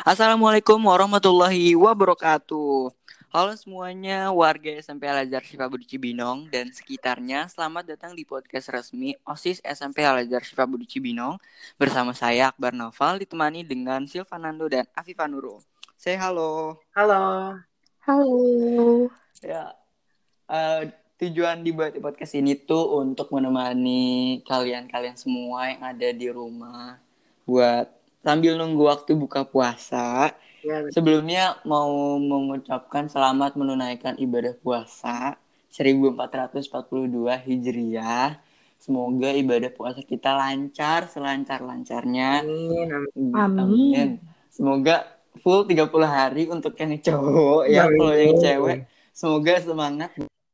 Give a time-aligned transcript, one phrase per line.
[0.00, 2.88] Assalamualaikum warahmatullahi wabarakatuh.
[3.28, 7.44] Halo semuanya, warga SMP Al Azhar Syifa Budi Cibinong dan sekitarnya.
[7.52, 11.36] Selamat datang di podcast resmi OSIS SMP Al Azhar Syifa Budi Cibinong
[11.76, 15.60] bersama saya Akbar Noval ditemani dengan Silvanando dan Afifah Nurul.
[16.00, 16.80] Saya halo.
[16.96, 17.60] Halo.
[18.00, 18.32] Halo.
[19.44, 19.76] Ya,
[20.48, 20.88] uh,
[21.20, 26.96] tujuan dibuat podcast ini tuh untuk menemani kalian-kalian semua yang ada di rumah
[27.44, 30.36] buat sambil nunggu waktu buka puasa.
[30.60, 35.40] Ya, Sebelumnya mau mengucapkan selamat menunaikan ibadah puasa
[35.72, 36.68] 1442
[37.48, 38.36] Hijriah.
[38.80, 42.44] Semoga ibadah puasa kita lancar selancar-lancarnya.
[42.44, 42.88] Amin.
[42.92, 43.32] Amin.
[43.36, 44.08] Amin.
[44.52, 47.88] Semoga full 30 hari untuk yang cowok ya.
[47.88, 48.78] Kalau yang cewek
[49.16, 50.10] semoga semangat.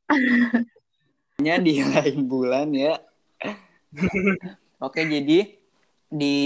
[1.67, 2.97] di lain bulan ya.
[4.77, 5.56] Oke, jadi
[6.07, 6.39] di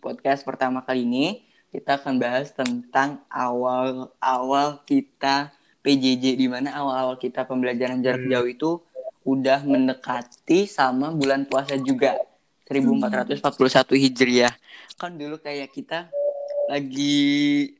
[0.00, 1.26] podcast pertama kali ini
[1.74, 5.50] kita akan bahas tentang awal-awal kita
[5.84, 8.32] PJJ di mana awal-awal kita pembelajaran jarak hmm.
[8.32, 8.70] jauh itu
[9.24, 12.16] udah mendekati sama bulan puasa juga
[12.64, 13.42] 1441
[14.08, 14.54] Hijriah.
[14.96, 16.08] Kan dulu kayak kita
[16.64, 17.16] lagi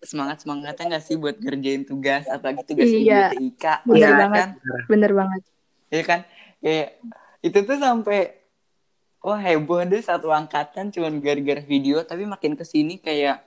[0.05, 4.51] semangat semangatnya nggak sih buat ngerjain tugas apalagi tugas iya, TIK bener ya, banget kan?
[4.93, 5.43] bener banget
[5.89, 6.21] ya kan
[6.61, 6.89] kayak
[7.41, 8.44] itu tuh sampai
[9.25, 13.41] wah heboh deh satu angkatan cuman gara-gara video tapi makin ke sini kayak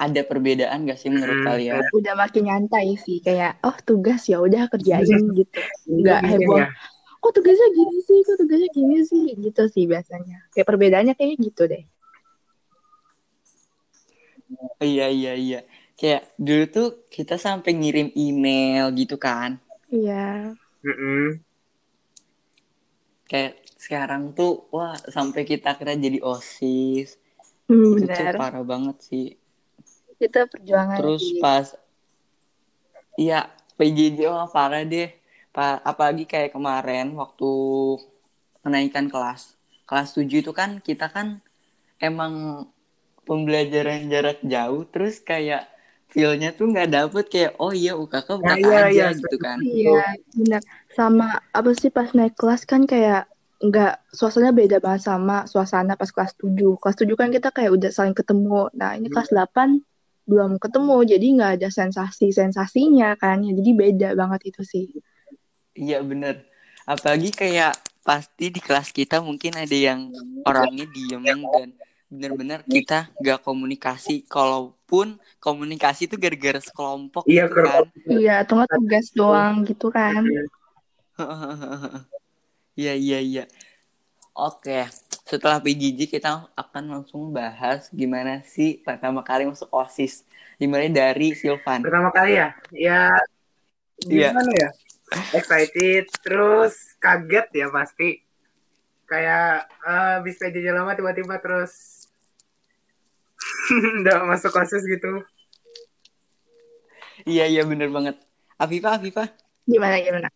[0.00, 1.84] ada perbedaan gak sih menurut hmm, kalian?
[1.92, 5.60] Udah makin nyantai sih kayak oh tugas ya udah kerjain gitu.
[5.84, 6.56] Nggak iya, heboh.
[6.56, 6.66] Iya.
[7.20, 8.18] Kok tugasnya gini sih?
[8.24, 9.24] Kok tugasnya gini sih?
[9.36, 10.48] Gitu sih biasanya.
[10.56, 11.84] Kayak perbedaannya kayak gitu deh.
[14.80, 15.60] Iya iya iya.
[16.00, 19.60] Kayak dulu tuh kita sampai ngirim email gitu kan?
[19.92, 20.56] Iya.
[20.80, 21.24] Mm -mm.
[23.28, 27.16] Kayak sekarang tuh wah sampai kita kira jadi osis.
[27.64, 29.26] Hmm, itu tuh parah banget sih.
[30.20, 31.40] Kita perjuangan terus di...
[31.40, 31.72] pas
[33.16, 33.48] iya
[33.80, 35.08] PJJ wah parah deh.
[35.50, 37.50] Pa, apalagi kayak kemarin waktu
[38.60, 39.56] kenaikan kelas.
[39.88, 41.40] Kelas 7 itu kan kita kan
[41.98, 42.68] emang
[43.24, 45.66] pembelajaran jarak jauh terus kayak
[46.10, 49.58] feelnya tuh nggak dapet kayak oh iya UKK buka nah, iya, aja iya, gitu kan.
[49.62, 50.02] iya
[50.34, 53.30] benar sama apa sih pas naik kelas kan kayak
[53.60, 56.80] nggak suasananya beda banget sama suasana pas kelas 7.
[56.80, 58.72] Kelas 7 kan kita kayak udah saling ketemu.
[58.72, 59.84] Nah, ini kelas 8
[60.24, 63.44] belum ketemu, jadi nggak ada sensasi-sensasinya kan.
[63.44, 64.86] Ya, jadi beda banget itu sih.
[65.76, 66.48] Iya, bener.
[66.88, 70.08] Apalagi kayak pasti di kelas kita mungkin ada yang
[70.48, 71.68] orangnya diem dan
[72.08, 74.24] bener-bener kita nggak komunikasi.
[74.24, 77.84] Kalaupun komunikasi itu gara-gara sekelompok iya, gitu kan.
[78.08, 80.24] Iya, atau tugas doang gitu kan.
[82.78, 83.44] Iya iya iya.
[84.30, 84.86] Oke,
[85.26, 90.24] setelah PJJ kita akan langsung bahas gimana sih pertama kali masuk OSIS.
[90.56, 91.82] Dimulai dari Silvan.
[91.82, 92.54] Pertama kali ya?
[92.72, 93.10] Ya
[94.06, 94.30] iya.
[94.32, 94.72] gimana yeah.
[95.10, 95.38] ya?
[95.42, 98.22] Excited, terus kaget ya pasti.
[99.10, 102.06] Kayak uh, habis PJJ lama tiba-tiba terus
[104.00, 105.26] udah masuk OSIS gitu.
[107.28, 108.16] Iya iya bener banget.
[108.56, 109.28] Afifa, Afifa.
[109.68, 110.28] Gimana gimana?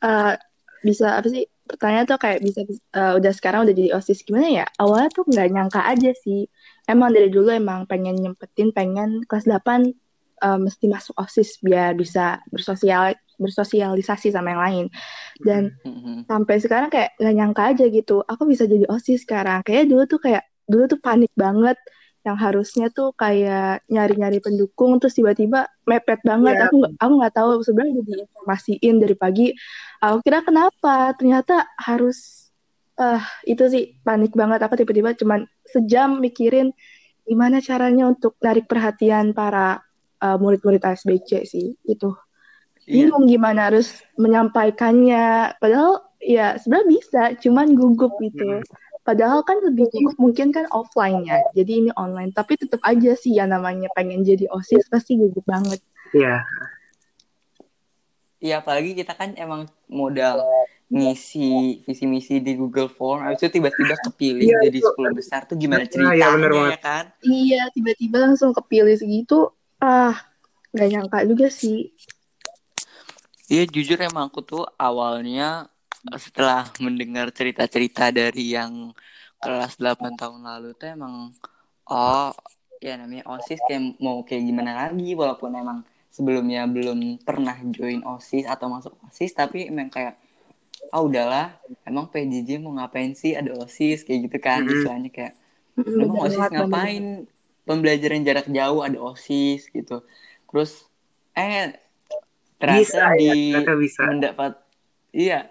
[0.00, 0.34] Uh,
[0.80, 2.60] bisa apa sih pertanyaan tuh kayak bisa
[2.94, 4.26] uh, udah sekarang udah jadi osis.
[4.26, 4.66] Gimana ya?
[4.78, 6.46] Awalnya tuh nggak nyangka aja sih.
[6.86, 9.78] Emang dari dulu emang pengen nyempetin pengen kelas 8 uh,
[10.42, 14.86] eh, mesti masuk osis biar bisa bersosial bersosialisasi sama yang lain.
[15.38, 16.26] Dan mm-hmm.
[16.26, 19.62] sampai sekarang kayak nggak nyangka aja gitu aku bisa jadi osis sekarang.
[19.62, 21.78] Kayak dulu tuh kayak dulu tuh panik banget
[22.22, 26.54] yang harusnya tuh kayak nyari-nyari pendukung terus tiba-tiba mepet banget.
[26.54, 26.66] Yeah.
[26.70, 29.46] aku aku nggak tahu sebenarnya udah diinformasiin dari pagi.
[29.98, 31.10] Aku kira kenapa?
[31.18, 32.50] Ternyata harus
[32.98, 34.62] uh, itu sih panik banget.
[34.62, 36.70] Aku tiba-tiba cuman sejam mikirin
[37.26, 39.82] gimana caranya untuk narik perhatian para
[40.22, 42.14] uh, murid-murid ASBC sih itu
[42.86, 43.06] yeah.
[43.10, 45.58] bingung gimana harus menyampaikannya.
[45.58, 48.62] Padahal ya sebenarnya bisa cuman gugup gitu.
[48.62, 51.42] Hmm Padahal kan lebih cukup mungkin kan offline ya.
[51.58, 52.30] Jadi ini online.
[52.30, 55.82] Tapi tetap aja sih ya namanya pengen jadi OSIS pasti gugup banget.
[56.14, 56.46] Iya.
[58.42, 60.42] Iya apalagi kita kan emang modal
[60.92, 65.56] ngisi visi misi di Google Form, habis itu tiba-tiba kepilih ya, jadi sepuluh besar tuh
[65.56, 67.04] gimana ceritanya ya, bener ya kan?
[67.24, 69.48] Iya tiba-tiba langsung kepilih segitu,
[69.80, 70.12] ah
[70.76, 71.96] nggak nyangka juga sih.
[73.48, 75.71] Iya jujur emang aku tuh awalnya
[76.18, 78.90] setelah mendengar cerita-cerita dari yang
[79.38, 81.30] kelas 8 tahun lalu tuh emang
[81.90, 82.30] oh
[82.82, 85.78] ya namanya OSIS kayak mau kayak gimana lagi walaupun emang
[86.10, 90.18] sebelumnya belum pernah join OSIS atau masuk OSIS tapi emang kayak
[90.90, 91.54] oh udahlah
[91.86, 94.74] emang PJJ mau ngapain sih ada OSIS kayak gitu kan mm -hmm.
[94.74, 95.34] istilahnya kayak
[95.78, 97.04] emang OSIS ngapain
[97.62, 100.02] pembelajaran jarak jauh ada osis gitu
[100.50, 100.86] terus
[101.32, 101.78] eh
[102.62, 104.00] Bisa ternyata ya, di ternyata bisa.
[104.06, 104.52] mendapat
[105.14, 105.50] iya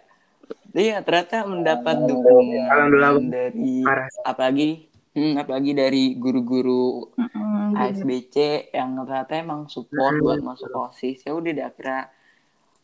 [0.74, 3.14] iya ternyata mendapat dukungan Alhamdulillah.
[3.24, 3.84] dari
[4.22, 4.70] apalagi
[5.12, 7.92] hmm, apalagi dari guru-guru bener.
[7.92, 8.36] ASBC
[8.70, 10.22] yang ternyata emang support Hmm.
[10.22, 11.24] buat masuk OSIS.
[11.24, 12.08] Ya udah deh akhirnya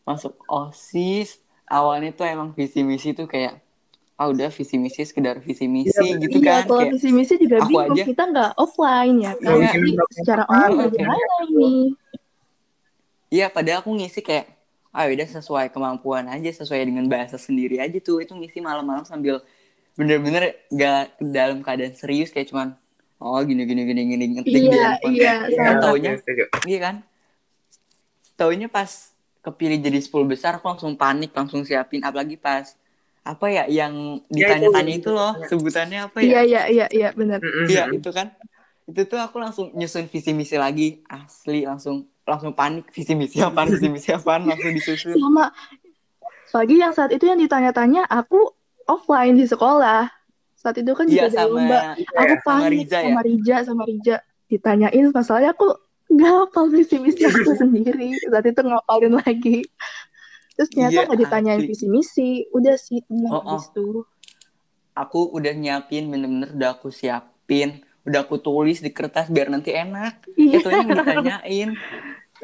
[0.02, 1.40] masuk OSIS.
[1.64, 3.60] Awalnya tuh emang visi misi tuh kayak
[4.14, 7.34] ah udah visi misi sekedar visi misi Iya, gitu iya, kan kalau kayak visi misi
[7.36, 7.92] juga aku bingung.
[7.92, 8.02] aja.
[8.04, 9.52] Kita nggak offline ya kan?
[9.54, 9.70] Iya.
[9.70, 11.72] Jadi secara online bagaimana ini?
[13.28, 14.57] iya padahal aku ngisi kayak
[14.98, 19.38] ah udah sesuai kemampuan aja sesuai dengan bahasa sendiri aja tuh itu ngisi malam-malam sambil
[19.98, 22.68] bener-bener gak dalam keadaan serius kayak cuman
[23.22, 25.82] oh gini gini gini gini ngetik di Iya, handphone iya, kayak sama.
[25.82, 26.44] taunya setuju.
[26.70, 26.96] Iya kan?
[28.38, 28.90] Taunya pas
[29.42, 32.74] kepilih jadi 10 besar aku langsung panik, langsung siapin apalagi pas
[33.26, 36.42] apa ya yang ditanya-tanya itu, itu loh, sebutannya apa Iya, ya?
[36.46, 37.38] iya, iya, iya, benar.
[37.42, 37.66] Mm-mm.
[37.68, 38.26] Iya, itu kan.
[38.88, 43.72] Itu tuh aku langsung nyusun visi misi lagi, asli langsung langsung panik visi misi apaan,
[43.72, 45.16] visi misi apaan langsung disusun.
[45.16, 45.48] Sama.
[46.48, 48.52] Pagi yang saat itu yang ditanya-tanya, aku
[48.84, 50.08] offline di sekolah.
[50.54, 51.78] Saat itu kan Iya juga ada sama lomba.
[51.96, 53.04] Aku sama panik Riza ya.
[53.04, 54.16] sama Rija, sama Rija.
[54.48, 55.68] Ditanyain masalahnya aku
[56.08, 58.10] nggak hafal visi misi aku sendiri.
[58.26, 59.58] Saat itu ngapalin lagi.
[60.56, 62.30] Terus ternyata Iya, nggak ditanyain visi misi.
[62.50, 63.62] Udah sih, tenang Oh, oh.
[63.70, 64.02] tuh.
[64.92, 70.26] Aku udah nyiapin bener-bener udah aku siapin, udah aku tulis di kertas biar nanti enak.
[70.34, 71.68] Iya, Itu yang ditanyain.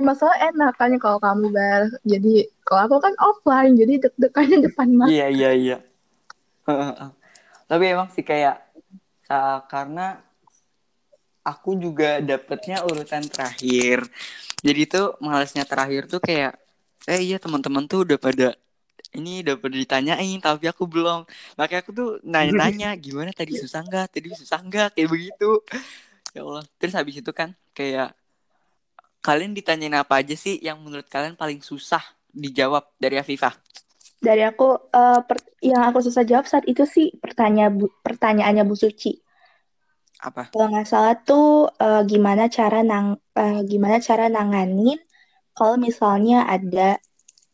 [0.00, 1.82] Masalah enak kan kalau kamu bar.
[2.02, 5.10] Jadi kalau aku kan offline, jadi deg-degannya depan mata.
[5.10, 5.76] Iya iya iya.
[7.70, 8.60] Tapi emang sih kayak
[9.24, 10.20] sa- karena
[11.44, 14.08] aku juga dapetnya urutan terakhir.
[14.64, 16.56] Jadi tuh malesnya terakhir tuh kayak
[17.04, 18.56] eh iya teman-teman tuh udah pada
[19.12, 21.28] ini udah pada ditanyain tapi aku belum.
[21.60, 24.06] Makanya aku tuh nanya-nanya gimana tadi susah nggak?
[24.16, 24.96] Tadi susah nggak?
[24.96, 25.60] Kayak begitu.
[26.32, 26.64] Ya Allah.
[26.80, 28.16] Terus habis itu kan kayak
[29.24, 33.56] kalian ditanyain apa aja sih yang menurut kalian paling susah dijawab dari Afifah?
[34.20, 38.76] Dari aku, eh, per- yang aku susah jawab saat itu sih pertanyaan Bu- pertanyaannya Bu
[38.76, 39.16] Suci.
[40.20, 40.52] Apa?
[40.52, 45.00] Kalau nggak salah tuh eh, gimana cara nang eh, gimana cara nanganin
[45.56, 47.00] kalau misalnya ada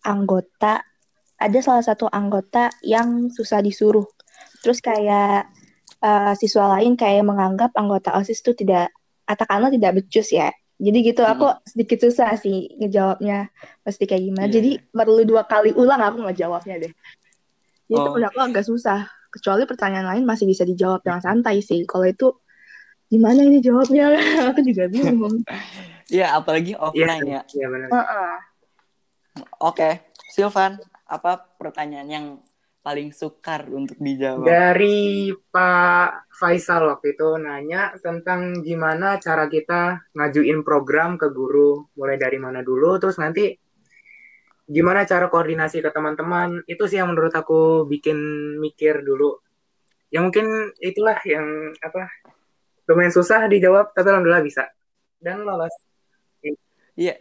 [0.02, 0.82] anggota
[1.40, 4.06] ada salah satu anggota yang susah disuruh.
[4.62, 5.50] Terus kayak
[6.02, 8.90] eh, siswa lain kayak menganggap anggota OSIS tuh tidak
[9.26, 10.50] katakanlah tidak becus ya.
[10.80, 13.52] Jadi gitu aku sedikit susah sih ngejawabnya
[13.84, 14.48] pasti kayak gimana.
[14.48, 16.92] Iya, Jadi perlu dua kali ulang aku ngejawabnya deh.
[17.84, 18.16] Jadi itu Oh.
[18.16, 19.04] menurut aku agak susah.
[19.30, 21.84] Kecuali pertanyaan lain masih bisa dijawab dengan santai sih.
[21.84, 22.32] Kalau itu
[23.06, 24.08] gimana ini jawabnya?
[24.56, 25.44] aku juga bingung.
[26.10, 27.40] Iya, apalagi Iya, offline ya.
[27.54, 27.88] iya benar.
[27.94, 28.32] Heeh.
[29.62, 32.26] Oke, Silvan, apa pertanyaan yang
[32.80, 34.48] paling sukar untuk dijawab?
[34.48, 42.16] Dari Pak Faisal waktu itu nanya tentang gimana cara kita ngajuin program ke guru, mulai
[42.16, 43.52] dari mana dulu, terus nanti
[44.70, 46.64] gimana cara koordinasi ke teman-teman.
[46.64, 48.16] Itu sih yang menurut aku bikin
[48.62, 49.36] mikir dulu.
[50.10, 52.10] Ya mungkin itulah yang apa
[52.90, 54.66] lumayan susah dijawab, tapi alhamdulillah bisa.
[55.20, 55.74] Dan lolos.
[56.96, 57.20] Iya.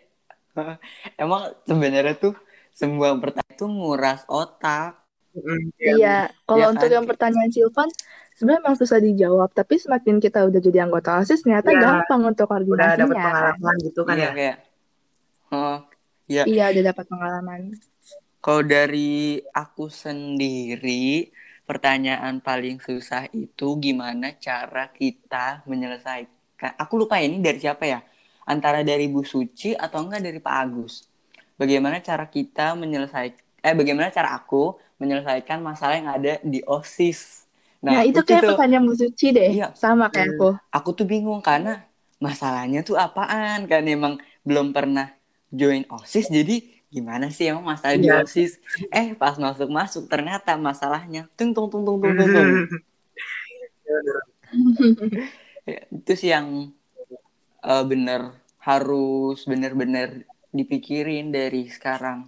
[1.22, 2.34] Emang sebenarnya tuh
[2.72, 4.99] semua pertanyaan itu nguras otak.
[5.30, 6.96] Mm, Iya, kalau Iya untuk kan?
[6.98, 7.90] yang pertanyaan Silvan,
[8.34, 9.50] sebenarnya memang susah dijawab.
[9.54, 11.80] Tapi semakin kita udah jadi anggota OSIS, ternyata Iya.
[11.80, 13.24] gampang untuk Udah dapat koordinasinya.
[13.24, 14.32] pengalaman gitu kan iya ya.
[14.34, 14.58] kayak.
[15.50, 15.78] Oh,
[16.28, 16.44] iya.
[16.46, 17.62] Iya, udah dapat pengalaman.
[18.40, 19.12] Kalau dari
[19.54, 21.30] aku sendiri,
[21.68, 26.74] pertanyaan paling susah itu gimana cara kita menyelesaikan.
[26.80, 28.00] Aku lupa ya ini dari siapa ya?
[28.50, 31.06] Antara dari Bu Suci atau enggak dari Pak Agus.
[31.60, 37.48] Bagaimana cara kita menyelesaikan eh bagaimana cara aku menyelesaikan masalah yang ada di OSIS.
[37.80, 39.50] Nah, itu itu kayak tuh, pertanyaan Bu Suci deh.
[39.56, 39.72] Iya.
[39.74, 40.50] Sama kayak aku.
[40.68, 41.88] aku tuh bingung karena
[42.20, 45.16] masalahnya tuh apaan kan emang belum pernah
[45.50, 48.28] join OSIS jadi gimana sih emang masalah di Iya.
[48.28, 48.60] OSIS
[48.92, 52.50] eh pas masuk masuk ternyata masalahnya tung tung tung tung tung tung, tung.
[55.70, 56.74] Ya, itu sih yang
[57.62, 62.26] eh, bener harus bener-bener dipikirin dari sekarang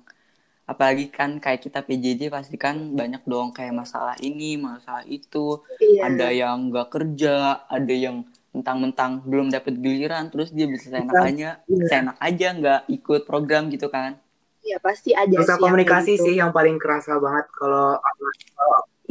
[0.71, 6.07] apalagi kan kayak kita PJJ pasti kan banyak dong kayak masalah ini masalah itu Iya.
[6.07, 8.23] ada yang nggak kerja, ada yang
[8.55, 11.85] mentang-mentang belum dapat giliran, terus dia bisa seenak aja, Iya.
[11.87, 14.15] seenak aja nggak ikut program gitu kan?
[14.63, 16.23] Iya, pasti ada Susah sih komunikasi gitu.
[16.31, 17.99] sih yang paling kerasa banget kalau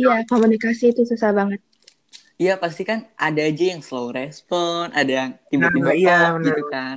[0.00, 1.60] Iya, komunikasi itu susah banget.
[2.40, 6.96] Iya pasti kan ada aja yang slow respon, ada yang tiba-tiba Nah, iya, gitu kan?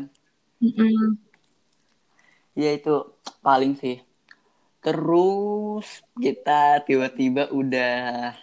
[2.56, 2.96] Iya itu
[3.44, 4.00] paling sih.
[4.84, 5.88] Terus
[6.20, 8.36] kita tiba-tiba udah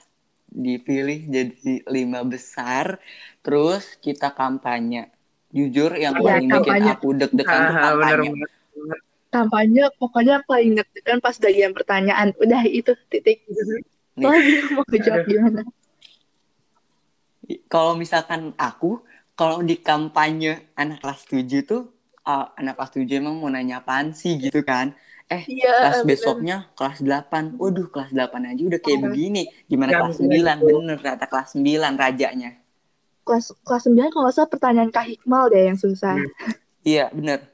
[0.50, 2.98] dipilih jadi lima besar,
[3.44, 5.12] terus kita kampanye.
[5.50, 6.90] jujur yang Iya, paling bikin kampanye.
[6.94, 7.66] aku deg-degan Ah,
[7.98, 8.50] bener kampanye banget.
[9.30, 12.28] Kampanye, pokoknya paling deg-degan pas bagian pertanyaan.
[12.38, 13.42] Udah itu titik.
[14.14, 14.30] Lo
[14.74, 15.62] mau jawab gimana?
[17.66, 19.02] kalau misalkan aku
[19.34, 21.90] kalau di kampanye anak kelas 7 tuh
[22.22, 24.94] ah, anak kelas 7 emang mau nanya apaan sih gitu kan
[25.30, 26.08] eh Iya, kelas bener.
[26.08, 29.04] besoknya kelas 8 waduh kelas 8 aja udah kayak Iya.
[29.06, 30.76] begini gimana Ya, kelas misalnya 9 gitu.
[30.76, 31.64] bener kata kelas 9
[31.96, 32.50] rajanya
[33.20, 36.14] Kelas, kelas 9 kalau salah pertanyaan Kak Hikmal deh yang susah.
[36.14, 36.26] Hmm.
[36.82, 37.46] iya bener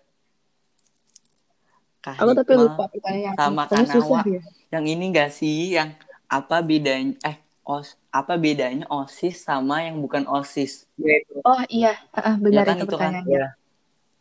[1.98, 3.34] Kak Aku tapi lupa pertanyaan.
[3.34, 3.92] sama Kanawa.
[3.92, 4.40] susah ya.
[4.70, 5.92] yang ini gak sih yang
[6.24, 11.42] apa bedanya eh os apa bedanya osis sama yang bukan osis Ya, itu.
[11.42, 13.10] Oh iya, ah, benar Ya kan, itu itu kan.
[13.12, 13.36] pertanyaannya.
[13.36, 13.48] Ya.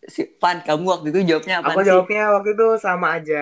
[0.06, 3.42] Si Pan kamu waktu itu jawabnya apa Aku sih jawabnya waktu itu sama aja.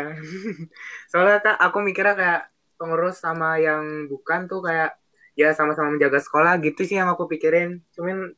[1.11, 2.41] Soalnya Kak, aku mikirnya kayak
[2.79, 4.95] pengurus sama yang bukan tuh kayak
[5.33, 7.83] ya sama-sama menjaga sekolah gitu sih yang aku pikirin.
[7.91, 8.31] Cuman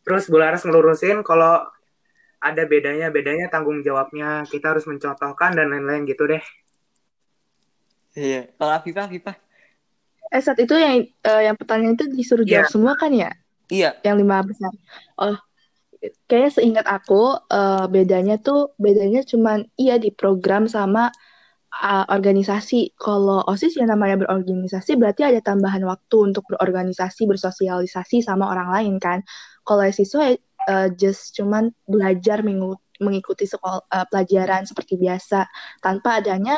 [0.00, 1.64] terus Bu Laras ngelurusin kalau
[2.40, 6.40] ada bedanya bedanya tanggung jawabnya kita harus mencontohkan dan lain-lain gitu deh.
[8.16, 9.36] iya kalau Afifah Afifah
[10.30, 12.62] Eh saat itu yang eh, yang pertanyaan itu disuruh Iya.
[12.62, 13.30] jawab semua kan ya?
[13.68, 14.72] iya Yang lima besar.
[15.18, 15.34] Oh,
[16.28, 21.12] kayaknya seingat aku eh, bedanya tuh bedanya cuman iya di program sama
[21.74, 22.96] ah, organisasi.
[22.96, 28.94] Kalau OSIS yang namanya berorganisasi berarti ada tambahan waktu untuk berorganisasi, bersosialisasi sama orang lain
[29.02, 29.20] kan.
[29.64, 32.40] Kalau siswa eh, just cuman belajar
[33.00, 35.46] mengikuti sekolah eh, pelajaran seperti biasa
[35.84, 36.56] tanpa adanya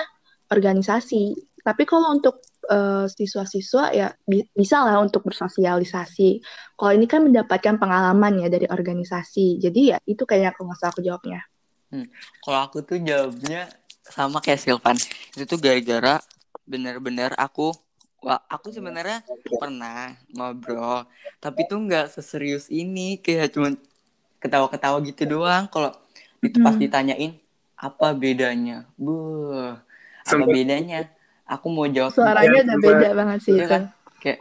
[0.51, 1.35] organisasi.
[1.63, 6.29] Tapi kalau untuk eh, siswa-siswa ya bi- bisa lah untuk bersosialisasi.
[6.79, 9.59] Kalau ini kan mendapatkan pengalaman ya dari organisasi.
[9.63, 11.41] Jadi ya itu kayaknya aku nggak salah aku jawabnya.
[12.43, 13.71] Kalau aku tuh jawabnya
[14.07, 14.97] sama kayak Silvan.
[15.35, 16.21] Itu tuh gara-gara
[16.67, 17.75] bener-bener aku
[18.23, 19.19] wah aku sebenarnya
[19.59, 21.07] pernah ngobrol,
[21.43, 23.75] tapi tuh nggak seserius ini kayak cuman
[24.43, 25.65] ketawa-ketawa gitu doang.
[25.73, 25.91] Kalau
[26.47, 26.83] itu pas Hmm.
[26.83, 27.33] ditanyain
[27.79, 29.75] apa bedanya, buh,
[30.27, 31.11] apa bedanya?
[31.53, 32.87] Aku mau jawab Suaranya Iya, udah coba.
[32.89, 33.69] beda banget sih Iya itu.
[33.69, 33.83] kan?
[34.19, 34.41] kayak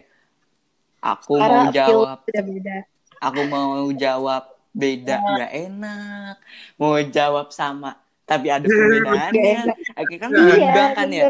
[1.01, 2.77] aku Suara mau jawab udah beda.
[3.19, 6.35] aku mau jawab beda nggak enak
[6.77, 7.91] mau jawab sama
[8.23, 9.59] tapi ada Nggak perbedaannya
[9.91, 11.23] akhirnya kan Iya, bimbang kan ya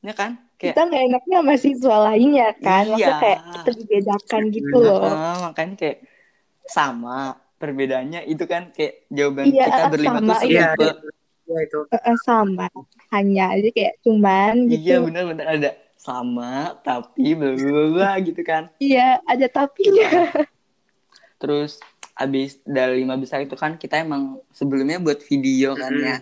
[0.00, 2.84] ya kan kayak Kita nggak enaknya sama siswa lainnya kan.
[2.86, 3.14] Maksudnya Iya.
[3.20, 5.02] kayak kita dibedakan gitu loh.
[5.04, 5.98] "Ah, makanya kayak
[6.64, 7.16] sama
[7.58, 10.66] perbedaannya itu kan kayak jawaban Iya, kita berlima sama, tuh Iya,
[11.60, 11.80] itu.
[12.24, 12.66] Sama.
[13.12, 15.04] Hanya jadi kayak cuman iya gitu.
[15.10, 15.70] bener-bener ada
[16.02, 20.34] sama tapi bla gitu kan Iya, ada tapinya.
[21.38, 21.78] terus
[22.18, 26.18] abis dari lima besar itu kan kita emang sebelumnya buat video kan ya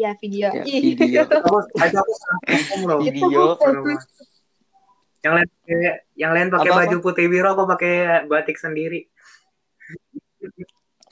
[0.00, 0.48] Iya, video.
[0.56, 0.96] ya Ih.
[0.96, 1.20] video
[1.84, 2.00] aja
[2.96, 3.52] video
[5.20, 5.76] Yang lain pakai
[6.16, 9.04] yang lain pakai baju putih biru, aku pakai batik sendiri.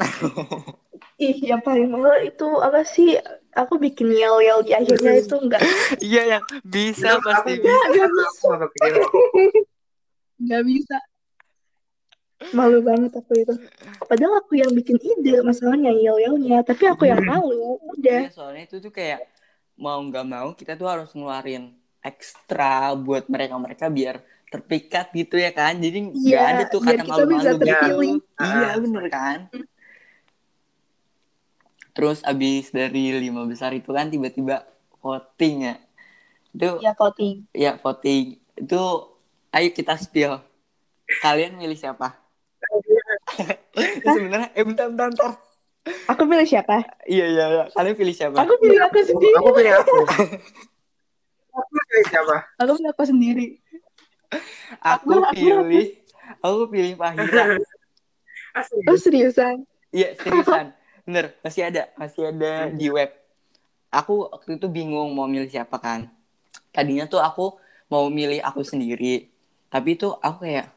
[1.18, 3.18] Ih, yang paling malu itu apa sih?
[3.58, 5.58] Aku bikin yel-yel di akhirnya itu enggak
[5.98, 9.08] iya yang bisa pasti bisa, bisa aku nggak kepikiran.
[10.46, 10.96] nggak bisa.
[12.54, 13.50] Malu banget aku itu.
[14.06, 17.82] Padahal aku yang bikin ide masalahnya yel-yelnya, tapi aku yang malu.
[17.98, 18.30] Udah.
[18.30, 19.26] Iya, soalnya itu tuh kayak
[19.74, 24.22] mau nggak mau kita tuh harus ngeluarin ekstra buat mereka-mereka biar
[24.54, 25.74] terpikat gitu ya kan.
[25.82, 27.62] Jadi nggak Iya, ada tuh kata malu-malu bisa gitu.
[27.66, 28.14] terpilih.
[28.38, 28.74] Iya, Ah.
[28.78, 29.38] bener kan?
[31.98, 34.62] Terus abis dari lima besar itu kan tiba-tiba
[35.02, 35.74] voting ya.
[36.54, 37.42] Itu Ya voting.
[37.50, 38.38] ya voting.
[38.54, 38.82] Itu
[39.50, 40.38] ayo kita spill.
[41.18, 42.14] Kalian milih siapa?
[44.06, 45.32] Sebenarnya eh bentar bentar bentar.
[46.06, 46.86] Aku pilih siapa?
[47.02, 47.64] Iya iya iya.
[47.74, 48.46] Kalian pilih siapa?
[48.46, 49.34] Aku pilih aku sendiri.
[49.34, 49.96] Aku pilih aku.
[51.50, 52.36] Aku pilih siapa?
[52.62, 53.46] Aku pilih aku sendiri.
[54.78, 55.90] Aku Aku- aku- pilih
[56.38, 57.44] aku pilih Fahira.
[58.54, 58.86] Asli.
[58.86, 59.66] Oh seriusan?
[59.90, 60.77] Iya seriusan.
[61.08, 63.08] Bener masih ada masih ada di web.
[63.88, 66.04] Aku waktu itu bingung mau milih siapa kan.
[66.68, 67.56] Tadinya tuh aku
[67.88, 69.32] mau milih aku sendiri.
[69.72, 70.68] Tapi tuh aku kayak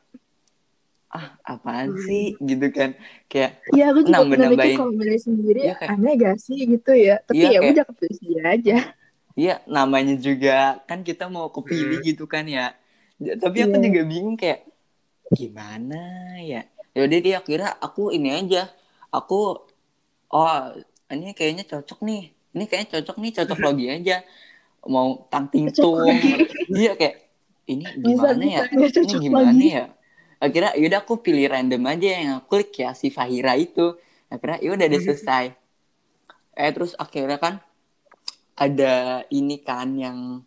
[1.12, 2.96] ah apaan sih gitu kan
[3.28, 4.78] kayak Iya aku juga pernah mikir Nambah-nambahin.
[4.80, 7.16] kalau milih sendiri Iya, kayak- aneh gak sih gitu ya.
[7.28, 8.78] Tapi Iya, ya kayak- udah kepilih sendiri aja.
[9.36, 10.58] Iya, namanya juga
[10.88, 12.72] kan kita mau kepilih gitu kan ya.
[13.20, 13.84] Tapi aku Iya.
[13.84, 14.64] juga bingung kayak
[15.36, 16.00] gimana
[16.40, 16.64] ya.
[16.96, 18.72] Yaudah dia kira aku ini aja.
[19.12, 19.68] Aku
[20.32, 20.76] oh
[21.12, 22.32] ini kayaknya cocok nih.
[22.52, 24.18] Ini kayaknya cocok nih, cocok logi aja.
[24.88, 26.02] Mau tang ting tung.
[26.72, 27.16] Iya kayak
[27.68, 28.62] ini gimana ya?
[28.72, 29.68] Ini gimana lagi.
[29.76, 29.86] ya?
[30.42, 33.94] Akhirnya yaudah aku pilih random aja yang aku klik ya si Fahira itu.
[34.32, 35.46] Akhirnya yaudah udah selesai.
[36.58, 37.54] Eh terus akhirnya kan
[38.58, 40.42] ada ini kan yang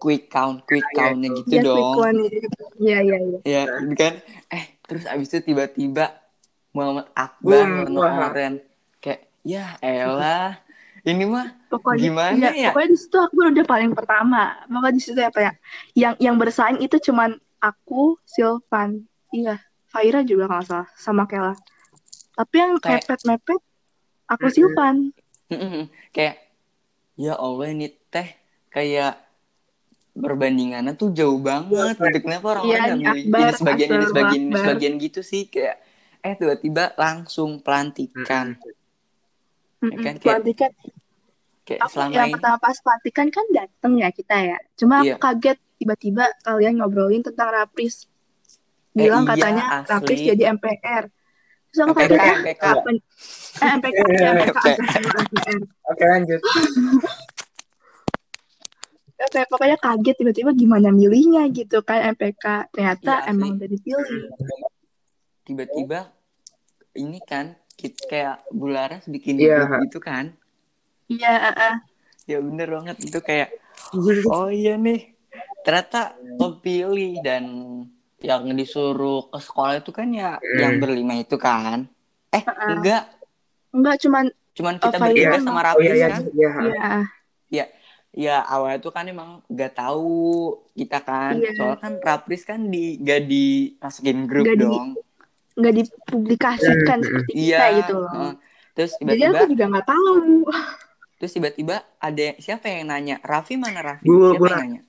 [0.00, 1.38] quick count, quick Iya, countnya itu.
[1.44, 1.94] gitu Iya dong.
[2.32, 2.62] gitu.
[2.80, 3.38] Iya iya iya.
[3.44, 3.62] Ya,
[3.94, 4.14] kan.
[4.48, 6.16] Eh, terus abis itu tiba-tiba
[6.72, 8.69] Muhammad Akbar Hmm, oranye kayak
[9.42, 10.60] ya elah
[11.00, 12.70] ini mah Pokoknya Gimana iya, ya?
[12.74, 14.58] Pokoknya di situ aku udah paling pertama.
[14.66, 15.52] Pokoknya di situ apa ya?
[15.94, 21.54] Yang yang bersaing itu cuman aku, Silvan, iya, Faira juga kalau nggak salah, sama Kela.
[22.34, 23.60] Tapi yang Kayak- mepet-mepet
[24.26, 24.56] aku Mm-mm.
[24.58, 24.96] Silvan.
[25.46, 25.84] Mm-mm.
[26.10, 26.36] kayak
[27.14, 28.28] ya Allah ini teh
[28.66, 29.18] kayak
[30.10, 34.54] perbandingannya tuh jauh banget gitu kenapa orang-orang Iya, nggak ini ini sebagian ini sebagian ini
[34.58, 35.78] sebagian gitu sih kayak
[36.20, 38.58] eh tiba-tiba langsung pelantikan
[39.80, 39.96] Mm-mm.
[39.96, 40.70] kan, kayak- Pelantikan.
[41.62, 44.58] kayak Aku selama yang ini pertama pas pelantikan kan dateng ya kita ya.
[44.74, 45.16] Cuma aku Iya.
[45.18, 48.04] kaget tiba-tiba kalian ngobrolin tentang Rapris.
[48.90, 49.88] Eh, Bilang iya, katanya asli.
[49.88, 51.04] Rapris jadi MPR.
[51.70, 52.62] Terus aku MPK, kaget MPK.
[53.62, 54.64] Eh, MPK, ya, MPK,
[55.14, 55.58] MPR.
[55.86, 56.40] Oke lanjut.
[59.14, 63.30] Ya, kayak pokoknya kaget tiba-tiba gimana milihnya gitu kan MPK ternyata asli.
[63.30, 64.20] emang udah dipilih
[65.42, 66.08] tiba-tiba
[66.94, 67.52] ini kan
[68.02, 69.64] kayak Bularas bikin Iya.
[69.64, 70.36] grup gitu kan
[71.06, 71.74] iya uh, uh.
[72.24, 73.48] ya bener banget itu kayak
[74.28, 75.16] oh iya nih
[75.60, 77.44] ternyata kepilih dan
[78.18, 80.58] yang disuruh ke sekolah itu kan ya Hmm.
[80.58, 81.88] yang berlima itu kan
[82.28, 82.76] eh Uh-uh.
[82.76, 83.04] enggak
[83.70, 85.42] enggak cuman cuman Oh, kita Faira bertiga emang.
[85.42, 86.50] sama Oh Rapis iya iya kan iya.
[87.48, 87.64] iya
[88.10, 90.10] ya awalnya tuh kan emang gak tahu
[90.74, 91.50] kita kan Iya.
[91.54, 94.98] soalnya kan Rapis kan di gak dimasukin grup di- dong
[95.58, 98.10] nggak dipublikasikan Hmm, seperti iya kita gitu loh
[98.76, 100.14] terus jadi tiba-tiba aku juga nggak tahu
[101.20, 104.80] terus tiba-tiba ada siapa yang nanya Raffi mana Raffi Gua- siapa gua- yang nanya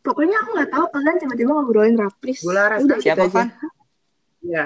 [0.00, 2.98] pokoknya aku nggak tahu kalian tiba-tiba ngobrolin Rapris Bularas, udah kan?
[2.98, 3.48] gitu siapa aja Van
[4.38, 4.64] Iya.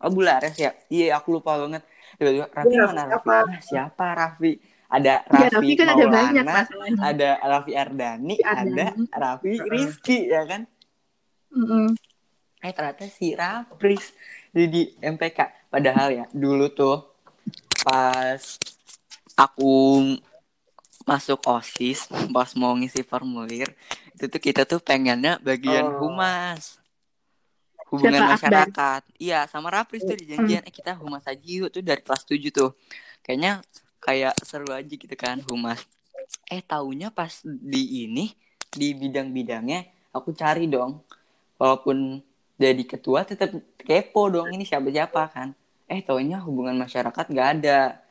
[0.00, 0.70] Oh Bulares ya?
[0.88, 1.82] Iya aku lupa banget.
[2.16, 3.10] Tiba-tiba Raffi Iya, mana Raffi?
[3.10, 3.34] siapa?
[3.44, 4.52] Nah, siapa Raffi?
[4.88, 8.70] Ada ya Raffi Raffi kan ada banyak Maulana, masalahnya ada Raffi Ardani, Ardani.
[8.72, 10.62] ada Raffi Rizky ya kan?
[11.52, 11.92] Mm-mm.
[12.60, 14.12] Eh ternyata si Rapris
[14.52, 15.68] jadi MPK.
[15.72, 17.08] Padahal ya dulu tuh
[17.80, 18.60] pas
[19.32, 19.72] aku
[21.08, 23.72] masuk OSIS, pas mau ngisi formulir,
[24.12, 26.06] itu tuh kita tuh pengennya bagian Oh.
[26.06, 26.76] humas.
[27.88, 28.38] Hubungan Siapa, Akbar?
[28.38, 29.02] masyarakat.
[29.18, 32.70] Iya, sama Rapris tuh dijanjian, eh kita humas aja yuk tuh dari kelas 7 tuh.
[33.24, 33.64] Kayaknya
[33.98, 35.82] kayak seru aja gitu kan humas.
[36.46, 38.30] Eh taunya pas di ini
[38.70, 41.02] di bidang-bidangnya aku cari dong.
[41.58, 42.22] Walaupun
[42.60, 45.56] jadi ketua tetap kepo dong ini siapa-siapa kan.
[45.88, 48.04] Eh taunya hubungan masyarakat gak ada.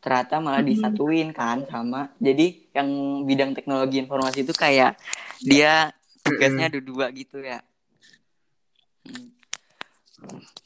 [0.00, 2.08] Ternyata malah disatuin kan sama.
[2.16, 2.88] Jadi yang
[3.28, 4.96] bidang teknologi informasi itu kayak
[5.44, 5.92] dia
[6.24, 7.60] tugasnya ada dua gitu ya.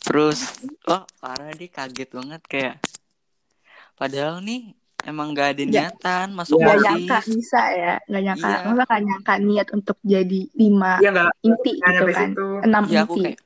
[0.06, 2.76] Terus, oh parah deh kaget banget kayak.
[3.98, 5.68] Padahal nih emang gak ada Ya.
[5.86, 6.84] niatan masuk nggak Iya.
[6.86, 8.58] nyangka bisa ya nggak nyangka Iya.
[8.64, 12.46] masa nggak nyangka niat untuk jadi lima Iya nggak inti nggak gitu kan situ.
[12.62, 13.40] enam Iya aku inti kayak.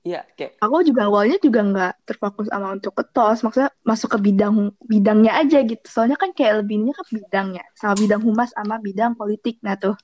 [0.00, 4.54] Iya kayak aku juga awalnya juga nggak terfokus sama untuk ketos maksudnya masuk ke bidang
[4.82, 9.60] bidangnya aja gitu soalnya kan kayak lebihnya ke bidangnya sama bidang humas sama bidang politik
[9.60, 9.98] nah tuh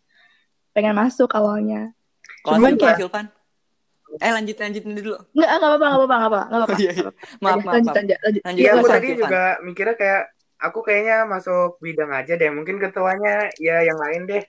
[0.70, 1.94] pengen masuk awalnya
[2.42, 3.26] kalau Cuman kayak- Silvan.
[4.14, 5.16] Eh lanjut lanjutin dulu.
[5.32, 7.08] nggak nggak apa-apa nggak apa-apa nggak apa-apa nggak apa-apa Oh, iya, iya.
[7.42, 7.96] Maaf, maaf, lanjut maaf.
[7.96, 8.60] lanjut lanjut Lanjut.
[8.60, 10.22] Iya, Iya aku tadi juga mikirnya kayak
[10.56, 12.50] aku kayaknya masuk bidang aja deh.
[12.50, 14.42] Mungkin ketuanya ya yang lain deh.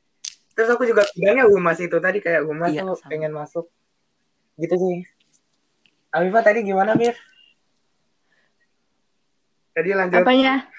[0.54, 3.10] Terus aku juga bidangnya humas itu tadi kayak humas Iya, tuh sama.
[3.10, 3.66] pengen masuk.
[4.56, 4.96] Gitu sih.
[6.10, 7.12] Afifa tadi gimana, Mir?
[9.72, 10.24] Tadi lanjut.
[10.24, 10.54] apanya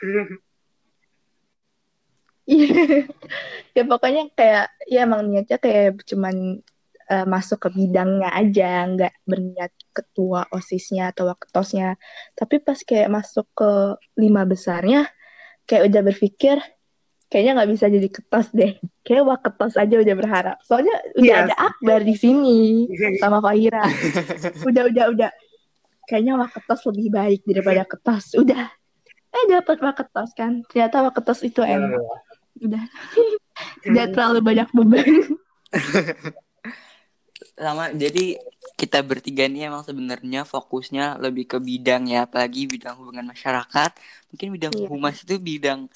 [2.46, 3.04] Iya.
[3.76, 6.62] ya pokoknya kayak ya emang niatnya kayak cuman
[7.06, 11.94] eh, masuk ke bidangnya aja, nggak berniat ketua OSISnya atau waketosnya.
[12.32, 13.70] Tapi pas kayak masuk ke
[14.16, 15.06] lima besarnya,
[15.64, 16.58] kayak udah berpikir
[17.26, 18.78] kayaknya nggak bisa jadi ketos deh.
[19.02, 20.56] Kayak waketos aja udah berharap.
[20.62, 21.36] Soalnya udah Iya.
[21.50, 22.86] ada Akbar di sini
[23.22, 23.82] sama Fahira.
[24.62, 25.30] udah udah udah.
[26.06, 28.38] Kayaknya waketos lebih baik daripada ketos.
[28.38, 28.70] Udah.
[29.34, 30.62] Eh dapat waketos kan.
[30.70, 31.98] Ternyata waketos itu enak
[32.56, 32.80] udah
[33.84, 35.04] tidak terlalu banyak beban
[37.56, 38.36] Sama jadi
[38.76, 43.90] kita bertiga ini emang sebenarnya fokusnya lebih ke bidang ya, apalagi bidang hubungan masyarakat.
[44.28, 44.88] Mungkin bidang Iya.
[44.92, 45.88] humas itu bidang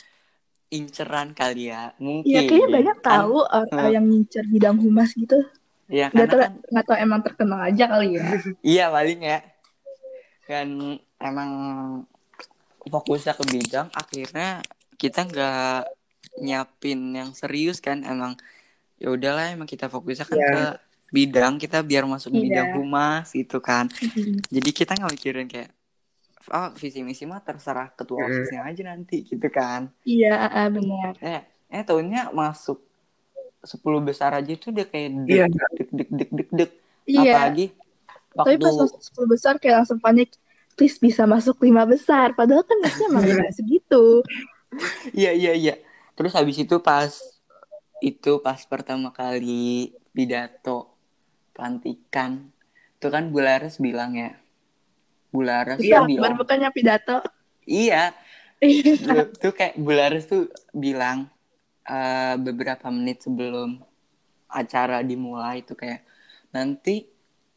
[0.72, 1.92] inceran kali ya.
[2.00, 2.32] Mungkin.
[2.32, 3.90] ya kayaknya banyak tahu orang Heeh.
[3.92, 5.36] yang ngincer bidang humas gitu
[5.90, 8.22] Iya, nggak tahu kan nggak tahu emang terkenal aja kali ya
[8.78, 9.38] Iya paling ya.
[10.46, 10.68] Kan
[11.18, 11.50] emang
[12.80, 14.64] fokusnya ke bidang, akhirnya
[14.96, 15.90] kita nggak
[16.40, 18.38] nyiapin yang serius kan emang
[18.96, 20.48] ya udahlah emang kita fokusnya kan Iya.
[20.48, 20.62] ke
[21.10, 22.42] bidang kita biar masuk Iya.
[22.42, 23.86] bidang humas gitu kan.
[24.50, 25.70] Jadi kita nggak mikirin kayak
[26.50, 28.28] oh visi misi mah terserah ketua Mm.
[28.32, 29.90] osisnya aja nanti gitu kan.
[30.02, 32.80] iya ah, benar Eh eh tahunnya masuk
[33.62, 35.44] 10 besar aja itu udah kayak deg Iya.
[35.76, 36.70] deg deg deg deg deg
[37.06, 37.66] iya apalagi
[38.30, 40.30] Tapi waktu pas masuk 10 besar kayak langsung panik.
[40.78, 42.32] Please bisa masuk lima besar.
[42.32, 44.22] Padahal kan emang nggak segitu.
[45.12, 45.74] iya iya iya
[46.16, 47.10] terus habis itu pas
[48.00, 50.89] itu pas pertama kali pidato
[51.54, 52.30] pelantikan
[52.96, 54.30] itu kan Bulares bilang ya
[55.34, 57.16] Bulares Iya, tuh bilang bukannya pidato.
[57.66, 58.12] iya
[58.60, 58.92] Iya.
[59.00, 61.18] Dulu tuh kayak Bulares tuh bilang
[61.88, 63.80] eh, beberapa menit sebelum
[64.50, 66.02] acara dimulai itu kayak
[66.52, 67.06] nanti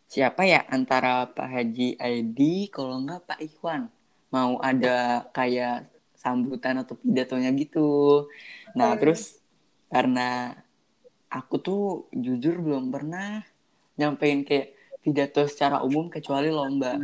[0.07, 3.89] siapa ya antara Pak Haji Aidi kalau nggak Pak Ikhwan
[4.31, 8.29] mau ada kayak sambutan atau pidatonya gitu.
[8.77, 8.99] Nah Hmm.
[9.01, 9.21] terus
[9.91, 10.55] karena
[11.27, 11.81] aku tuh
[12.13, 13.41] jujur belum pernah
[13.99, 16.97] nyampein kayak pidato secara umum kecuali lomba.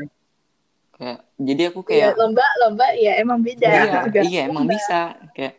[1.00, 3.68] Kayak jadi aku Iya, kayak lomba, lomba, ya emang beda.
[3.72, 4.74] iya, juga iya emang lomba.
[4.76, 5.00] bisa
[5.36, 5.56] kayak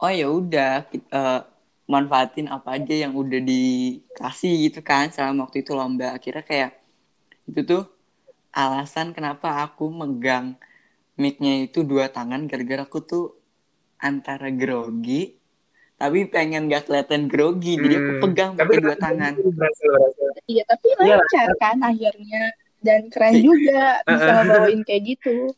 [0.00, 1.40] oh ya udah eh,
[1.90, 6.70] manfaatin apa aja yang udah dikasih gitu kan selama waktu itu lomba akhirnya kayak
[7.50, 7.82] itu tuh
[8.54, 10.54] alasan kenapa aku megang
[11.18, 13.24] mic-nya itu dua tangan gara-gara aku tuh
[14.00, 15.36] antara grogi
[16.00, 20.28] tapi pengen gak kelihatan grogi jadi aku Hmm, pegang tapi pakai dua tangan berhasil berhasil
[20.48, 21.16] Iya, tapi Iya.
[21.20, 22.42] lancar kan akhirnya.
[22.80, 25.52] Dan keren Si- juga bisa ngebawain kayak gitu.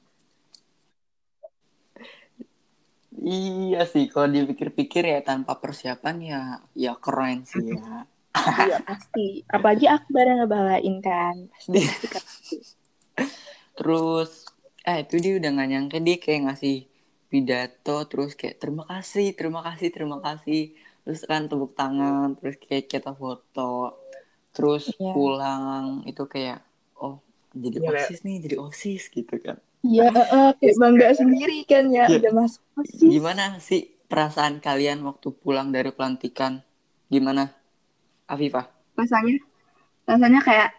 [3.23, 6.41] iya sih kalau dipikir-pikir ya tanpa persiapan ya
[6.75, 9.45] ya keren sih ya Iya, pasti.
[9.47, 11.37] Apalagi Akbar yang ngebawain kan.
[11.53, 11.85] Pasti.
[13.77, 14.31] Terus
[14.83, 16.77] eh itu dia udah gak nyangka dia kayak ngasih
[17.33, 20.63] pidato terus kayak terima kasih, terima kasih, terima kasih.
[21.03, 23.97] Terus kan tepuk tangan, terus kayak kita foto.
[24.53, 25.13] Terus Iya.
[25.17, 26.61] pulang itu kayak
[27.01, 27.17] oh
[27.57, 27.89] jadi Le.
[27.97, 29.57] OSIS nih, jadi OSIS gitu kan.
[29.83, 30.13] Iya,
[30.61, 32.05] kayak bangga sendiri kan ya.
[32.07, 32.21] Iya.
[32.21, 33.01] Udah masuk OSIS.
[33.03, 36.61] Gimana sih perasaan kalian waktu pulang dari pelantikan?
[37.09, 37.49] Gimana?
[38.29, 38.69] Afifah?
[38.93, 39.41] rasanya
[40.05, 40.71] rasanya kayak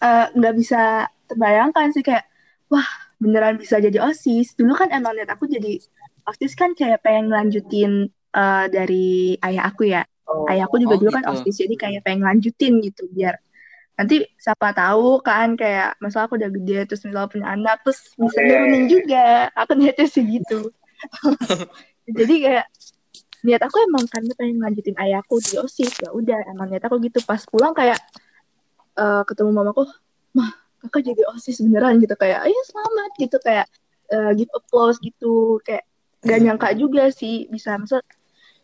[0.00, 2.28] eh, nggak bisa terbayangkan sih kayak
[2.68, 2.84] wah
[3.20, 4.56] beneran bisa jadi osis.
[4.56, 5.76] Dulu kan emang lihat aku jadi
[6.26, 10.02] osis kan kayak pengen lanjutin eh, dari ayah aku ya.
[10.30, 11.32] Oh ayahku juga Oh, dulu kan gitu.
[11.42, 13.34] osis jadi kayak pengen lanjutin gitu biar
[13.98, 18.38] nanti siapa tahu kan kayak masalah aku udah gede terus misalnya punya anak terus bisa
[18.40, 19.52] nurunin juga.
[19.52, 20.72] Aku niatnya sih gitu.
[22.18, 22.66] Jadi kayak
[23.44, 25.92] niat aku emang karena pengen lanjutin ayahku di osis.
[26.00, 27.20] Ya udah emang niat aku gitu.
[27.28, 28.00] Pas pulang kayak
[28.96, 29.84] eh, ketemu mamaku
[30.32, 30.48] mah
[30.80, 33.66] kakak jadi osis beneran gitu kayak ayo selamat gitu kayak
[34.10, 35.84] eh, give applause gitu kayak
[36.20, 38.04] gak nyangka juga sih bisa maksud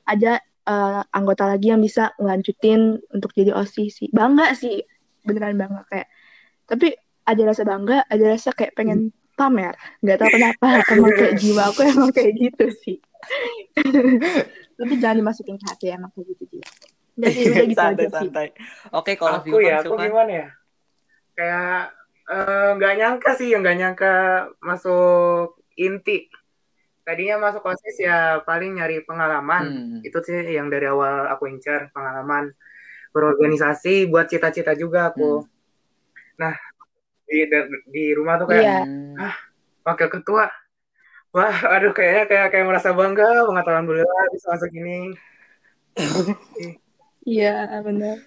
[0.09, 4.09] ada eh, anggota lagi yang bisa ngelanjutin untuk jadi osis sih.
[4.12, 4.81] Bangga sih
[5.26, 6.09] beneran bangga kayak
[6.66, 6.94] tapi
[7.26, 9.76] ada rasa bangga ada rasa kayak pengen pamer.
[10.00, 12.96] Nggak tahu kenapa emang kayak jiwa aku emang kayak gitu sih.
[14.76, 16.68] Tapi jangan dimasukin ke hati emang kayak gitu jiwa
[17.16, 18.12] Nggak sih udah gitu aja santai, sih.
[18.12, 18.46] santai.
[18.92, 20.48] Oke, kalau aku ya aku gimana ya?
[21.33, 21.96] Kayak
[22.27, 24.12] eh, nggak nyangka sih yang nggak nyangka
[24.59, 26.27] masuk inti
[27.07, 29.99] tadinya masuk osis ya paling nyari pengalaman Hmm.
[30.03, 32.51] itu sih yang dari awal aku incar pengalaman
[33.15, 35.49] berorganisasi buat cita-cita juga aku Hmm.
[36.37, 36.55] nah
[37.27, 37.47] di
[37.89, 38.79] di rumah tuh kayak Iya.
[38.83, 39.35] Hmm.
[39.87, 40.51] wakil ketua
[41.31, 45.15] wah aduh kayaknya kayak kayak merasa bangga banget alhamdulillah bisa masuk ini
[47.23, 48.19] iya benar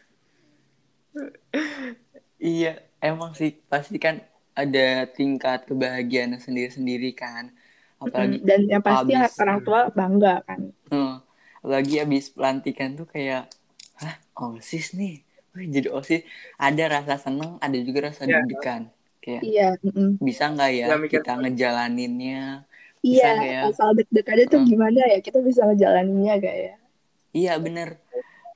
[2.39, 4.15] Iya, emang sih pasti kan
[4.61, 4.79] ada
[5.17, 7.43] tingkat kebahagiaan sendiri-sendiri kan.
[8.03, 10.59] Apalagi Mm, dan yang pasti abis- orang tua bangga kan
[10.93, 11.11] eh,
[11.59, 13.41] apalagi habis pelantikan tuh kayak
[14.01, 15.13] hah, OSIS nih.
[15.55, 16.21] Wih, jadi OSIS
[16.65, 18.37] ada rasa seneng, ada juga rasa Iya.
[18.37, 18.81] deg-degan.
[19.23, 20.09] Kayak iya mm-mm.
[20.27, 22.37] bisa nggak ya mikir- kita ngejalaninnya?
[23.11, 23.63] Bisa iya nggak ya?
[23.67, 24.69] asal deg-degannya tuh Hmm.
[24.69, 26.73] gimana ya kita bisa ngejalaninnya gak ya
[27.37, 27.89] Iya, bener.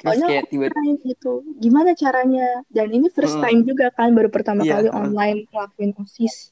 [0.04, 0.68] Pokoknya kayak tiba
[1.00, 3.44] gitu gimana caranya dan ini first Hmm.
[3.44, 5.00] time juga kan baru pertama Iya, kali hmm.
[5.00, 6.52] online ngelakuin osis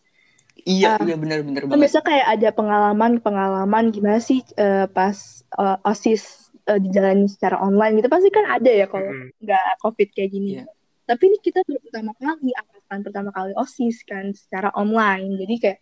[0.64, 1.04] iya, Ah.
[1.04, 5.16] iya bener-bener kan biasa kayak ada pengalaman-pengalaman gimana sih eh, pas
[5.52, 9.36] eh, osis eh, dijalanin secara online gitu pasti kan ada ya kalau Mm-mm.
[9.38, 10.66] nggak covid kayak gini Iya.
[11.04, 15.80] tapi ini kita baru pertama kali angkatan pertama kali osis kan secara online jadi kayak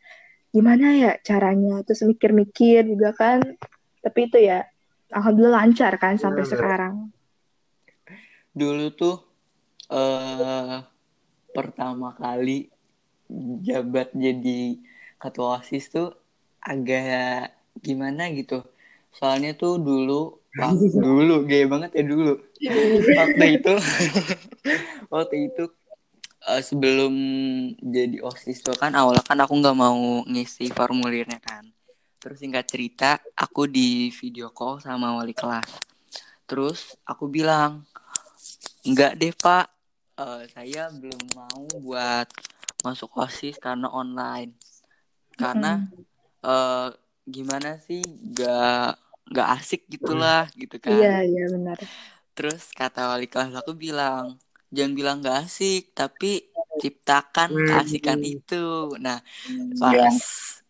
[0.49, 3.45] gimana ya caranya terus mikir-mikir juga kan
[4.01, 4.65] tapi itu ya
[5.11, 7.13] alhamdulillah lancar kan sampai sekarang
[8.59, 9.17] dulu tuh
[9.89, 10.77] eh
[11.55, 12.67] pertama kali
[13.63, 14.77] jabat jadi
[15.15, 16.09] ketua OSIS tuh
[16.59, 18.61] agak gimana gitu.
[19.09, 22.33] Soalnya tuh dulu wah, dulu gaya banget ya dulu.
[23.19, 23.73] Waktu itu
[25.13, 25.63] waktu itu
[26.45, 27.13] eh, sebelum
[27.81, 31.65] jadi OSIS tuh kan awalnya kan aku nggak mau ngisi formulirnya kan.
[32.19, 35.79] Terus singkat cerita aku di video call sama wali kelas.
[36.49, 37.87] Terus aku bilang,
[38.87, 39.65] enggak deh pak,
[40.17, 42.27] eh, saya belum mau buat
[42.79, 44.55] masuk osis karena online
[45.35, 45.83] karena
[46.43, 46.89] eh,
[47.27, 47.99] gimana sih
[48.33, 48.95] gak
[49.29, 51.77] gak asik gitulah gitu kan Iya, iya benar.
[52.33, 54.39] terus kata wali kelas aku bilang
[54.71, 56.47] jangan bilang gak asik tapi
[56.79, 57.67] ciptakan Hmm.
[57.67, 59.19] keasikan itu nah
[59.75, 60.07] Iya.
[60.07, 60.17] pas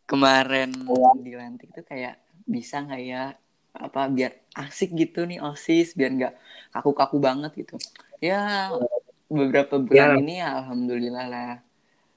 [0.10, 0.74] kemarin
[1.22, 2.18] dilantik tuh kayak
[2.50, 3.24] bisa nggak ya
[3.72, 6.34] apa biar asik gitu nih osis biar nggak
[6.70, 7.76] kaku-kaku banget gitu
[8.20, 8.74] ya
[9.28, 10.20] beberapa bulan Ya.
[10.20, 11.54] ini alhamdulillah lah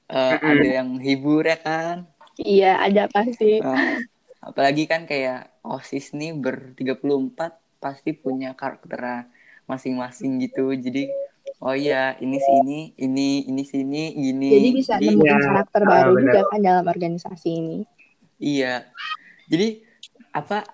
[0.05, 0.49] Eh, Mm-mm.
[0.51, 1.97] ada yang hibur ya kan
[2.35, 3.61] Iya, ada pasti.
[3.61, 4.01] Nah,
[4.41, 9.29] apalagi kan kayak osis nih ber 34 pasti punya karakter
[9.63, 11.07] masing-masing gitu jadi
[11.59, 15.39] oh iya ini sini ini ini sini gini Jadi bisa Jadi- nemuin Iya.
[15.45, 16.25] karakter Ah, baru benar.
[16.25, 17.77] juga kan dalam organisasi ini.
[18.37, 18.73] Iya.
[19.47, 19.67] Jadi
[20.31, 20.67] apa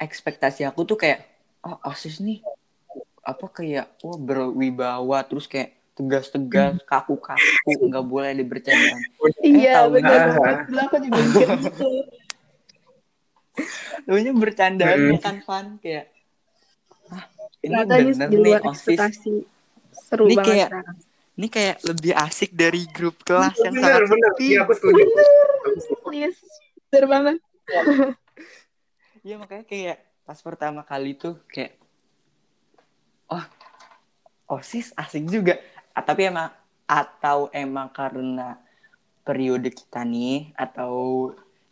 [0.00, 1.28] ekspektasi aku tuh kayak
[1.60, 2.40] oh OSIS nih
[3.20, 8.98] apa kayak wah berwibawa terus kayak tegas-tegas, kaku-kaku, nggak boleh ada bercandaan.
[9.44, 10.26] Iya, tahu benar.
[10.64, 11.84] aku juga mikir gitu.
[14.08, 15.20] Lalunya bercandaannya Mm.
[15.20, 16.08] kan Van kayak
[17.10, 17.26] ah,
[17.60, 18.96] ini ini bener nih OSIS.
[18.96, 19.44] ekspektasi.
[19.92, 20.96] Seru Ini banget kayak- sekarang.
[21.30, 24.46] Ini kayak lebih asik dari grup kelas yang bener sangat bener sepi.
[24.46, 25.02] iya aku setuju
[26.02, 26.38] Please.
[26.88, 27.36] Bener banget.
[29.20, 31.76] Iya makanya kayak pas pertama kali tuh kayak
[33.28, 33.44] oh
[34.48, 35.58] osis asik juga
[35.90, 36.54] Ah, tapi emang
[36.86, 38.54] atau emang karena
[39.20, 40.94] periode kita nih atau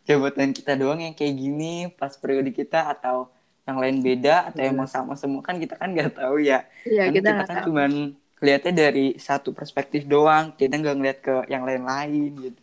[0.03, 3.31] jabatan kita doang yang kayak gini pas periode kita atau
[3.63, 4.71] yang lain beda atau Hmm.
[4.75, 7.65] emang sama semua kan kita kan nggak tahu ya Iya, kita kita kan tahu.
[7.71, 7.91] cuman
[8.39, 12.61] lihatnya dari satu perspektif doang kita nggak ngeliat ke yang lain-lain gitu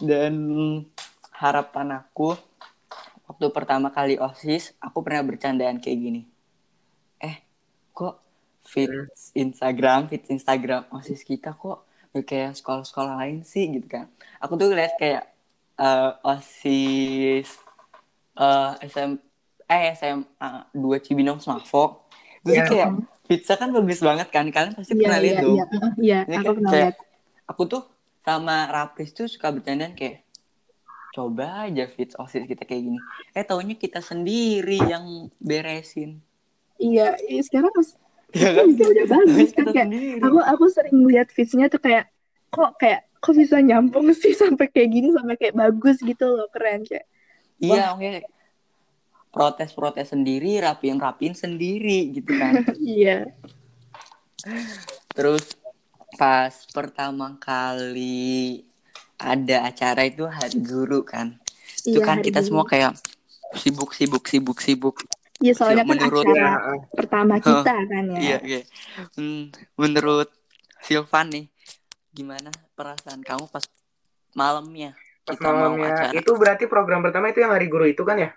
[0.00, 0.32] dan
[1.30, 2.36] harapan aku
[3.40, 6.22] waktu pertama kali osis aku pernah bercandaan kayak gini
[7.16, 7.40] eh
[7.90, 8.20] kok
[8.60, 9.08] feed Hmm.
[9.32, 14.92] Instagram feed Instagram osis kita kok kayak sekolah-sekolah lain sih gitu kan aku tuh lihat
[14.94, 15.24] kayak
[15.74, 17.48] eh, osis
[18.36, 19.16] eh SM
[19.64, 22.04] eh SMA 2 Cibinong Smavo
[22.44, 22.68] terus Iya.
[22.68, 22.88] kayak
[23.24, 25.64] pizza kan bagus banget kan kalian pasti Iya, pernah iya, lihat dong iya.
[25.96, 26.94] Iya, Ini aku kan pernah lihat.
[27.46, 27.82] aku tuh
[28.20, 30.28] sama Rapris tuh suka bercandaan kayak
[31.10, 32.98] coba aja fit osis kita kayak gini.
[33.34, 36.22] Eh taunya kita sendiri yang beresin.
[36.80, 37.92] Iya, iya, sekarang mas,
[38.32, 40.18] ya itu udah, udah bagus kan kayak sendiri.
[40.24, 42.08] aku aku sering lihat feeds-nya tuh kayak
[42.48, 46.86] kok kayak kok bisa nyambung sih sampai kayak gini sampai kayak bagus gitu loh keren
[46.86, 47.06] kayak.
[47.60, 48.24] Iya oke.
[49.30, 52.64] Protes-protes sendiri rapiin-rapiin sendiri gitu kan.
[52.80, 53.30] Iya.
[55.12, 55.54] Terus
[56.16, 58.64] pas pertama kali
[59.20, 61.36] ada acara itu hari guru kan
[61.80, 62.46] itu iya kan hari kita ini.
[62.46, 62.92] semua kayak
[63.54, 64.96] sibuk sibuk sibuk sibuk
[65.38, 66.52] iya soalnya kan menurut- acara Iya,
[66.90, 68.60] pertama kita kan ya Iya, iya.
[69.14, 70.28] Hmm, menurut
[70.80, 71.44] Silvan nih,
[72.10, 73.60] gimana perasaan kamu pas
[74.32, 76.12] malamnya pas kita mau malamnya acara?
[76.14, 78.30] itu berarti program pertama itu yang hari guru itu kan ya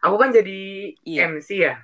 [0.00, 0.58] aku kan jadi
[1.00, 1.30] Iya.
[1.30, 1.74] MC ya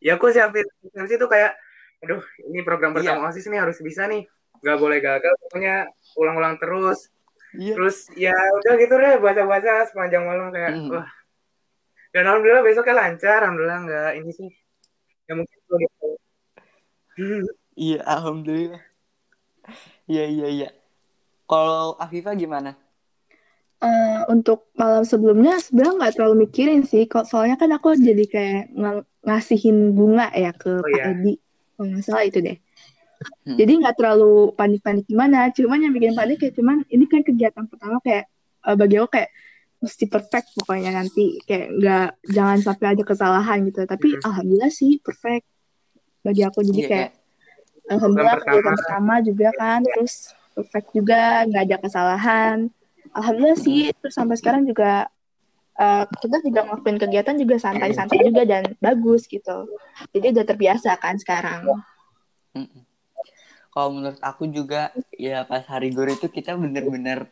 [0.00, 1.52] ya aku siapin MC tuh kayak
[2.00, 3.12] aduh ini program Iya.
[3.12, 4.24] pertama osis nih harus bisa nih
[4.64, 5.76] nggak boleh gagal pokoknya
[6.16, 7.12] ulang-ulang terus
[7.54, 7.74] Iya.
[7.78, 10.90] terus ya udah gitu deh baca-baca sepanjang malam kayak Hmm.
[10.90, 11.06] wah
[12.10, 14.50] dan alhamdulillah besoknya lancar alhamdulillah nggak ini sih
[15.26, 16.06] ya mungkin kalau gitu.
[17.74, 18.82] Iya, alhamdulillah.
[20.06, 20.68] Iya, iya, iya.
[21.44, 22.78] Kalau Afifa gimana?
[23.78, 28.62] Eh, untuk malam sebelumnya sebenarnya nggak terlalu mikirin sih kok soalnya kan aku jadi kayak
[28.72, 31.04] ng- ngasihin bunga ya ke Oh, Pak iya.
[31.12, 31.34] Edi
[31.74, 32.56] kalau nggak salah itu deh
[33.44, 33.56] Hmm.
[33.56, 38.00] jadi nggak terlalu panik-panik gimana cuman yang bikin panik kayak cuman ini kan kegiatan pertama
[38.00, 38.24] kayak
[38.64, 39.30] eh, bagi aku kayak
[39.78, 44.24] mesti perfect pokoknya nanti kayak nggak jangan sampai ada kesalahan gitu tapi Mhm.
[44.24, 45.44] alhamdulillah sih perfect
[46.20, 47.10] bagi aku jadi Iya, kayak
[47.86, 48.48] alhamdulillah pertama.
[48.50, 50.14] kegiatan pertama juga kan terus
[50.50, 52.56] perfect juga nggak ada kesalahan
[53.12, 55.04] alhamdulillah sih terus sampai sekarang juga
[55.74, 59.68] eh, kita juga ngelakuin kegiatan juga santai-santai juga dan bagus gitu
[60.10, 61.60] jadi udah terbiasa kan sekarang
[62.54, 62.82] Mm-mm.
[63.74, 67.26] Kalau menurut aku juga ya pas hari guru itu kita bener-bener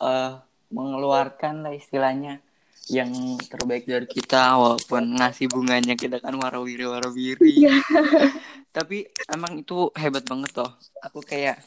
[0.00, 0.32] eh,
[0.68, 2.40] mengeluarkan lah istilahnya
[2.86, 3.10] yang
[3.44, 7.76] terbaik dari kita walaupun ngasih bunganya kita kan warawiri warawiri Iya.
[8.76, 10.70] tapi emang itu hebat banget loh
[11.02, 11.58] aku kayak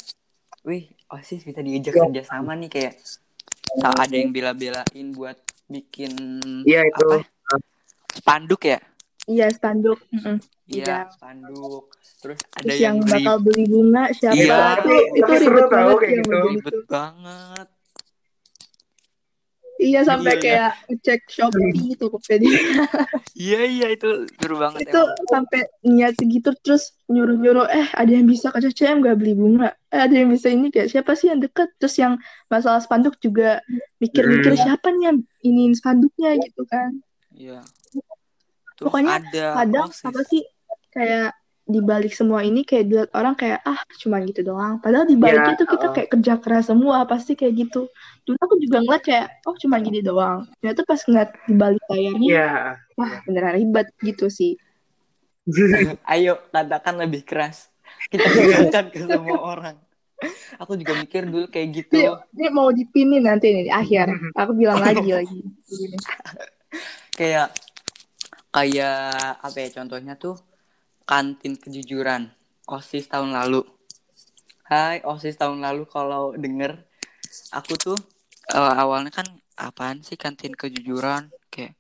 [0.64, 2.02] wih osis bisa diajak Iya.
[2.08, 2.94] kerja sama nih kayak
[3.78, 5.36] tak ada yang bela-belain buat
[5.68, 6.12] bikin
[6.64, 7.04] Iya, itu.
[7.04, 7.18] apa
[8.16, 8.80] spanduk ya
[9.30, 10.34] iya spanduk iya
[10.68, 10.98] Iya.
[11.10, 11.86] spanduk
[12.20, 15.96] terus ada terus yang, yang beli bakal beli bunga siapa Iya, itu itu ribet banget
[15.96, 16.30] kayak gitu.
[16.30, 17.68] begitu ribet banget
[19.80, 20.44] Iya sampai Iya, iya.
[20.44, 22.52] kayak cek Shopee Tokopedia
[23.48, 25.24] Iya iya itu seru banget itu emang.
[25.26, 30.02] sampai niat segitu terus nyuruh-nyuruh eh ada yang bisa ke CCM gak beli bunga eh
[30.02, 33.64] ada yang bisa ini kayak siapa sih yang deket terus yang masalah spanduk juga
[33.98, 34.64] mikir-mikir Hmm.
[34.68, 37.00] siapa nih yang ini spanduknya gitu kan
[37.32, 37.64] Iya.
[38.80, 40.08] Terus Pokoknya ada kadang OSIS.
[40.08, 40.42] apa sih
[40.90, 41.30] kayak
[41.70, 45.54] di balik semua ini kayak dilihat orang kayak ah cuma gitu doang padahal di baliknya
[45.54, 45.94] Ya, tuh kita uh.
[45.94, 47.86] kayak kerja keras semua pasti kayak gitu
[48.26, 52.26] dulu aku juga ngeliat kayak oh cuma gini doang ternyata pas ngeliat di balik layarnya
[52.26, 52.50] Iya.
[52.98, 54.58] wah beneran ribet gitu sih
[56.06, 57.74] Ayo katakan lebih keras.
[58.06, 59.76] Kita katakan ke semua orang.
[60.62, 61.96] Aku juga mikir dulu kayak gitu.
[61.96, 65.42] ini, ini mau dipinin nanti nih di akhir aku bilang lagi lagi.
[67.18, 67.50] Kayak
[68.50, 69.14] kayak
[69.46, 70.36] apa ya contohnya tuh
[71.06, 72.30] kantin kejujuran
[72.70, 73.66] OSIS tahun lalu.
[74.70, 76.78] Hai OSIS tahun lalu kalau denger
[77.50, 77.98] aku tuh
[78.54, 79.26] eh, awalnya kan
[79.58, 81.74] apaan sih kantin kejujuran kayak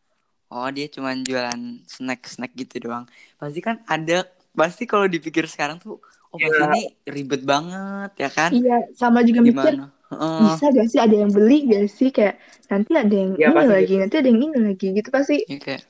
[0.49, 3.05] oh dia cuman jualan snack-snack gitu doang.
[3.37, 6.01] Pasti kan ada pasti kalau dipikir sekarang tuh
[6.33, 6.65] oh pasti Iya.
[6.73, 8.49] ini ribet banget ya kan?
[8.53, 9.93] iya sama juga mikir Gimana?
[10.09, 10.41] Heeh.
[10.57, 13.93] bisa gak sih ada yang beli gak sih kayak nanti ada yang Ya, ini lagi
[14.01, 15.85] nanti ada yang ini lagi gitu pasti Ya, kayak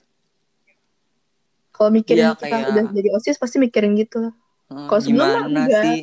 [1.80, 4.36] kalau mikirin Iya, kita kayak- udah jadi osis pasti mikirin gitu
[4.68, 5.82] eh, Kalau sebelum gimana enggak.
[5.82, 6.00] sih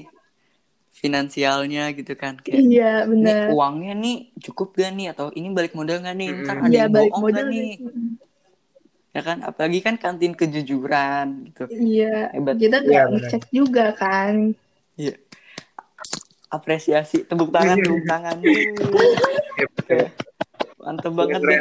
[0.90, 2.40] finansialnya gitu kan?
[2.40, 5.12] Kayak iya nih benar uangnya nih cukup gak nih?
[5.12, 6.28] Atau ini balik modal gak nih?
[6.34, 6.64] Ntar Hmm.
[6.64, 7.74] ada iya yang balik bohong modal gak nih?
[7.76, 8.10] Mm,
[9.12, 9.36] ya kan?
[9.42, 11.62] Apalagi kan kantin kejujuran gitu.
[11.68, 12.56] Iya hebat.
[12.56, 13.20] kita Iya, gak benar.
[13.20, 14.34] ngecek juga kan.
[14.96, 15.14] Iya.
[16.48, 18.36] apresiasi tepuk tangan tepuk tangan.
[19.82, 20.14] Kayak,
[20.78, 21.60] mantep banget deh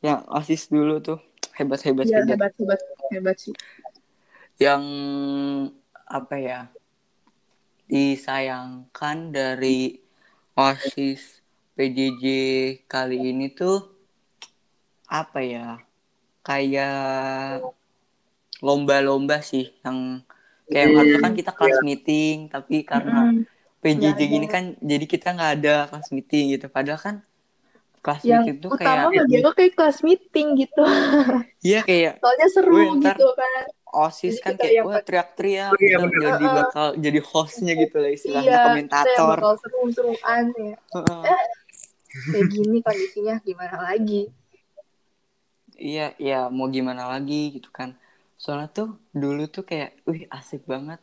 [0.00, 1.18] yang osis dulu tuh
[1.58, 3.54] hebat hebat iya hebat hebat hebat hebat sih
[4.62, 4.82] yang
[6.06, 6.60] apa ya
[7.90, 9.98] disayangkan dari
[10.54, 11.42] osis
[11.74, 12.24] PJJ
[12.86, 13.90] kali ini tuh
[15.10, 15.68] apa ya
[16.46, 17.62] kayak
[18.62, 20.22] lomba-lomba sih yang
[20.70, 23.34] kayak harusnya kan kita kelas meeting tapi karena.
[23.78, 24.26] PJJ ada.
[24.26, 27.16] gini kan jadi kita nggak ada kelas meeting gitu padahal kan
[28.04, 30.82] kelas yang meeting tuh utama kayak bagi aku kayak kelas meeting gitu
[31.64, 35.80] iya kayak soalnya seru ntar gitu kan osis Jadi kan kayak yang wah teriak-teriak Oh,
[35.80, 36.20] iya, bener.
[36.28, 41.22] jadi bakal jadi hostnya gitu lah istilahnya iya komentator bakal seru-seruan ya Heeh.
[42.32, 44.22] kayak gini kondisinya gimana lagi
[45.78, 47.94] Iya, iya mau gimana lagi gitu kan.
[48.42, 50.98] Soalnya tuh dulu tuh kayak, wih asik banget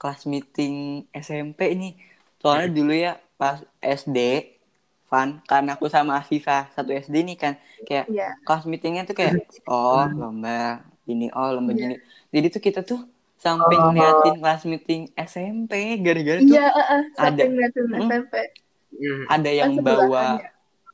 [0.00, 0.74] kelas meeting
[1.26, 1.96] SMP ini.
[2.40, 4.18] Soalnya dulu ya pas SD,
[5.12, 9.44] Van, karena aku sama Afifa satu SD nih kan, kayak iya kelas meetingnya tuh kayak,
[9.68, 11.80] oh lomba ini, oh lomba Iya.
[11.80, 11.94] gini.
[12.32, 13.00] Jadi tuh kita tuh
[13.36, 13.92] sampai Oh.
[13.92, 17.42] ngeliatin kelas meeting SMP, gara-gara tuh iya heeh, sampai ada.
[17.52, 18.00] ngeliatin Hmm.
[18.08, 18.34] SMP
[18.92, 19.22] Hmm.
[19.26, 20.48] ada yang bawa ya.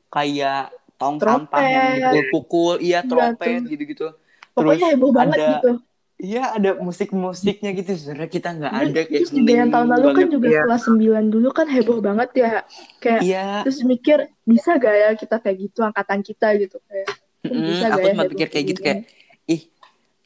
[0.08, 0.62] kayak
[0.98, 1.46] tong Trompet.
[1.46, 4.06] sampah yang dipukul-pukul, iya Iya, trompet gitu-gitu.
[4.54, 5.70] pokoknya Terus heboh banget ada gitu
[6.18, 10.26] Iya ada musik-musiknya gitu sebenarnya kita nggak Terus- ada kayak terus yang tahun lalu kan
[10.26, 10.62] juga Iya.
[10.66, 12.50] kelas 9 dulu kan heboh banget ya.
[12.98, 17.06] Kayak Iya, terus mikir bisa gak ya kita kayak gitu angkatan kita gitu kayak
[17.46, 18.98] mm, bisa aku gak ya sempat heboh pikir kayak gitu kayak
[19.46, 19.62] ih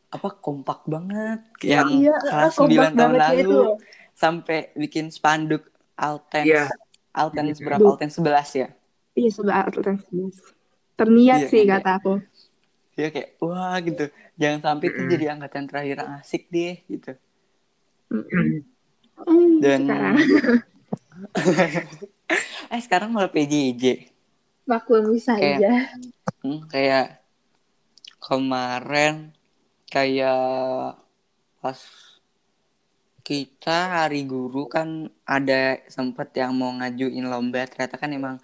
[0.09, 1.41] apa kompak banget.
[1.61, 3.61] Yang iya kelas kompak 9 tahun lalu itu.
[4.13, 6.65] sampai bikin spanduk Altens Iya.
[7.13, 7.65] Altens Iya.
[7.69, 7.85] berapa?
[7.87, 8.69] Altens 11 ya?
[9.13, 10.37] Iya sebelah atlet sebelas.
[10.93, 11.77] Terniat Iya, sih iya.
[11.77, 12.13] kata aku
[12.93, 14.05] Iya kayak wah gitu
[14.37, 15.13] jangan sampai itu Mm-mm.
[15.17, 17.13] jadi angkatan terakhir asik deh gitu.
[18.13, 20.17] Hmm, dan sekarang
[22.73, 23.85] eh sekarang malah PJJ
[24.69, 25.69] maklumi saja
[26.43, 27.23] Hmm, kayak
[28.19, 29.31] kemarin
[29.87, 30.99] kayak
[31.63, 31.79] pas
[33.23, 38.37] kita hari guru kan ada sempet yang mau ngajuin lomba ternyata kan emang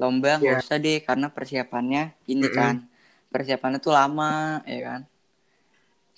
[0.00, 0.64] lomba nggak Iya.
[0.64, 2.56] usah deh karena persiapannya ini Mm-mm.
[2.56, 2.74] kan
[3.28, 5.00] persiapannya tuh lama ya kan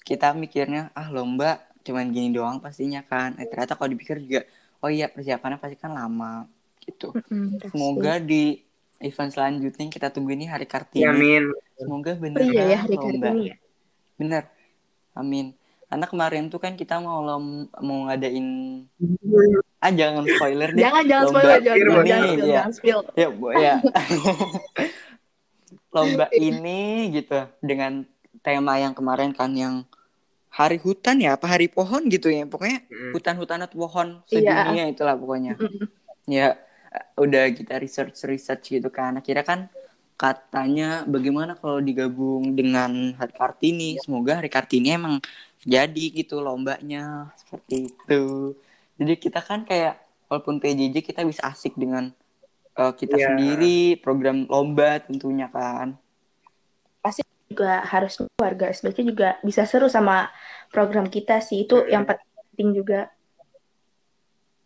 [0.05, 4.45] kita mikirnya ah lomba cuman gini doang pastinya kan eh, ternyata kalau dipikir juga
[4.81, 6.45] oh iya persiapannya pasti kan lama
[6.81, 7.69] gitu pasti.
[7.73, 8.61] semoga di
[9.01, 11.55] event selanjutnya yang kita tunggu ini hari Kartini Ya, amin.
[11.79, 13.31] Semoga oh beneran iya ya hari lomba.
[13.31, 13.57] Kartini ya
[14.19, 14.43] Bener.
[15.15, 15.47] Amin.
[15.89, 18.47] Karena kemarin tuh kan kita mau lom mau ngadain
[19.79, 20.83] ah jangan spoiler deh.
[20.83, 22.55] jangan jangan Lomba spoiler jangan jangan jangan ya.
[22.59, 23.75] jangan spill Ya, Bu, ya.
[25.91, 28.05] lomba ini gitu dengan
[28.41, 29.83] tema yang kemarin kan yang
[30.49, 32.45] hari hutan ya apa hari pohon gitu ya.
[32.45, 32.83] Pokoknya
[33.15, 34.65] hutan-hutan atau pohon Iya.
[34.65, 35.55] sedunia itulah pokoknya.
[36.27, 36.57] Ya
[37.21, 39.61] udah kita research research gitu kan akhirnya kan
[40.19, 45.21] katanya bagaimana kalau digabung dengan hari kartini semoga hari kartini emang
[45.63, 48.23] jadi gitu lombanya seperti itu
[48.99, 52.11] jadi kita kan kayak walaupun PJJ kita bisa asik dengan
[52.79, 53.27] eh, kita Iya.
[53.29, 55.99] sendiri, program lomba tentunya kan.
[57.49, 60.29] juga harus warga SBC juga bisa seru sama
[60.69, 63.09] program kita sih itu yang penting juga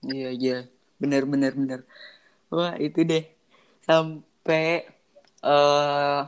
[0.03, 0.59] Iya, iya.
[0.99, 1.81] Bener, bener, bener.
[2.51, 3.23] Wah, itu deh.
[3.87, 4.83] Sampai
[5.43, 6.21] eh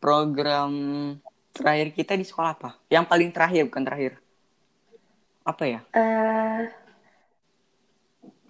[0.00, 0.72] program
[1.56, 2.70] terakhir kita di sekolah apa?
[2.92, 4.12] Yang paling terakhir, bukan terakhir.
[5.48, 5.80] Apa ya?
[5.96, 6.60] Eh,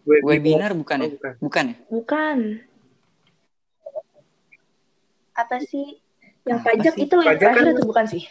[0.04, 1.04] Webinar bukan ya?
[1.04, 1.32] Oh, bukan.
[1.40, 1.76] Bukan ya?
[1.88, 2.38] bukan
[5.34, 5.98] apa sih
[6.44, 7.04] yang Apa pajak sih?
[7.04, 8.24] itu yang Pajak terakhir kan- atau bukan sih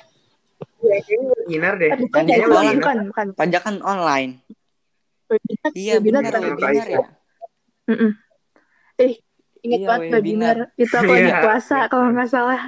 [0.79, 1.89] Ya, ini webinar deh.
[1.89, 2.75] Eh, bukan di ya, bukan, kan?
[2.75, 4.31] bukan bukan Pajak kan online.
[5.27, 6.31] webinar Iya, webinar bener.
[6.31, 6.53] terakhir.
[6.53, 6.99] Webinar ya.
[7.83, 8.11] Mm-mm.
[8.95, 9.13] eh
[9.61, 10.77] ingat Iya, banget webinar webinar.
[10.77, 11.39] itu aku lagi Iya.
[11.41, 12.61] puasa kalau nggak salah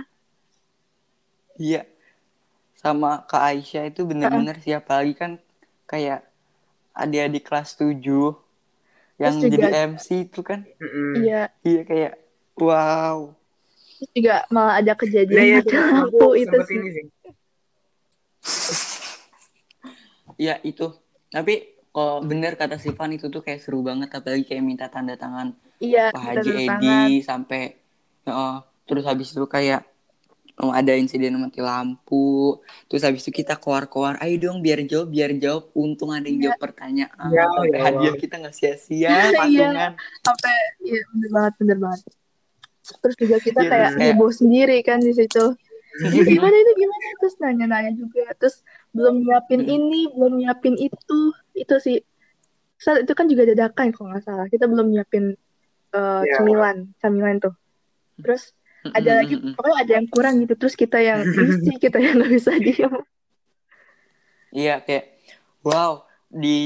[1.56, 1.82] Iya.
[2.76, 5.32] Sama Kak Aisyah itu bener-bener siapa lagi kan
[5.86, 6.28] kayak
[6.92, 7.96] adik-adik kelas 7
[9.16, 10.60] yang Terus juga- jadi MC itu kan.
[11.16, 12.14] Iya Iya kayak
[12.58, 13.32] wow.
[13.96, 17.06] terus juga malah ada Nah, kejadian ya, mati aku itu sih ini sih.
[20.36, 20.92] Iya itu.
[21.32, 21.54] Tapi
[21.90, 26.12] kalau bener kata Sivan itu tuh kayak seru banget apalagi kayak minta tanda tangan iya
[26.12, 27.80] Pak Haji Edi sampai
[28.28, 28.56] Heeh.
[28.84, 29.88] terus habis itu kayak
[30.58, 32.60] oh, ada insiden mati lampu.
[32.88, 35.72] Terus habis itu kita keluar-keluar ayo dong biar jawab biar jawab.
[35.74, 36.44] Untung ada yang Iya.
[36.48, 37.30] jawab pertanyaan.
[37.30, 39.36] Ya, ya hadiah kita nggak sia-sia Iya.
[39.36, 39.92] patungan
[40.22, 42.02] sampai iya bener banget bener banget.
[42.86, 45.46] Terus juga kita Iya, kayak heboh sendiri kan di situ.
[45.96, 47.06] Ini gimana ini gimana?
[47.18, 48.28] Terus nanya-nanya juga.
[48.36, 49.76] Terus belum nyiapin Hmm.
[49.76, 51.20] ini belum nyiapin itu.
[51.52, 52.04] Itu sih.
[52.76, 54.46] Saat itu kan juga dadakan kalau nggak salah.
[54.48, 55.34] Kita belum nyiapin
[55.96, 56.36] eh, Iya.
[56.36, 56.92] cemilan.
[57.00, 57.56] Camilan tuh.
[58.20, 58.52] Terus
[58.92, 59.56] ada lagi Mm-mm-mm.
[59.56, 62.94] pokoknya ada yang kurang gitu terus kita yang risih kita yang nggak bisa diem
[64.52, 65.20] iya kayak
[65.62, 66.60] wow di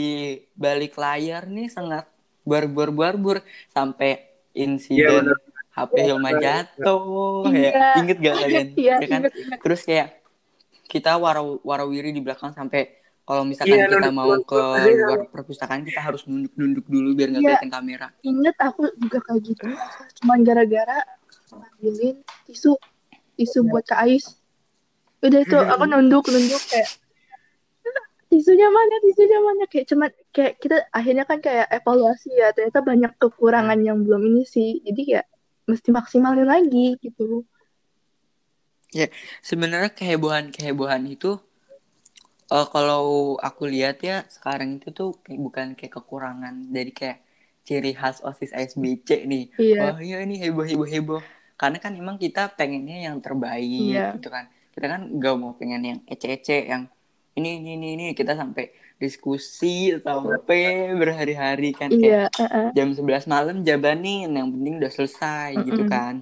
[0.54, 2.06] balik layar nih sangat
[2.44, 3.38] barbur barbur
[3.70, 5.38] sampai Iya, insiden bener.
[5.70, 7.70] HP Hilma jatuh Iya.
[7.70, 10.20] ya inget gak kalian iya ya kan inget inget terus kayak
[10.84, 12.90] kita waraw warawiri di belakang sampai
[13.22, 15.06] kalau misalkan Iya, kita mau ke nunduk.
[15.06, 17.50] luar perpustakaan kita harus nunduk-nunduk dulu biar nggak Iya.
[17.56, 19.66] kelihatan kamera inget aku juga kayak gitu
[20.18, 20.98] cuman gara-gara
[21.58, 22.78] ngambilin tisu
[23.40, 24.38] tisu buat Kak Ais.
[25.24, 26.90] Udah itu aku nunduk nunduk kayak
[28.30, 29.64] tisunya mana tisunya mana?
[29.66, 34.44] Kayak cuman kayak kita akhirnya kan kayak evaluasi ya ternyata banyak kekurangan yang belum ini
[34.46, 34.80] sih.
[34.86, 35.28] Jadi kayak
[35.66, 37.44] mesti maksimalin lagi gitu.
[39.46, 41.38] Sebenarnya kehebohan kehebohan itu
[42.50, 47.26] eh, kalau aku lihat ya sekarang itu tuh kayak bukan kayak kekurangan dari kayak
[47.66, 49.46] ciri khas osis SBC nih.
[49.58, 49.94] Iya.
[49.94, 51.22] Wah iya ini heboh heboh heboh
[51.60, 54.16] karena kan emang kita pengennya yang terbaik Iya.
[54.16, 56.84] gitu kan kita kan gak mau pengen yang ece-ece yang
[57.36, 62.68] ini ini ini ini kita sampai diskusi sampai berhari-hari kan kayak iya eh, eh.
[62.76, 65.92] jam 11 malam jabanin yang penting udah selesai gitu Mm-mm.
[65.92, 66.16] kan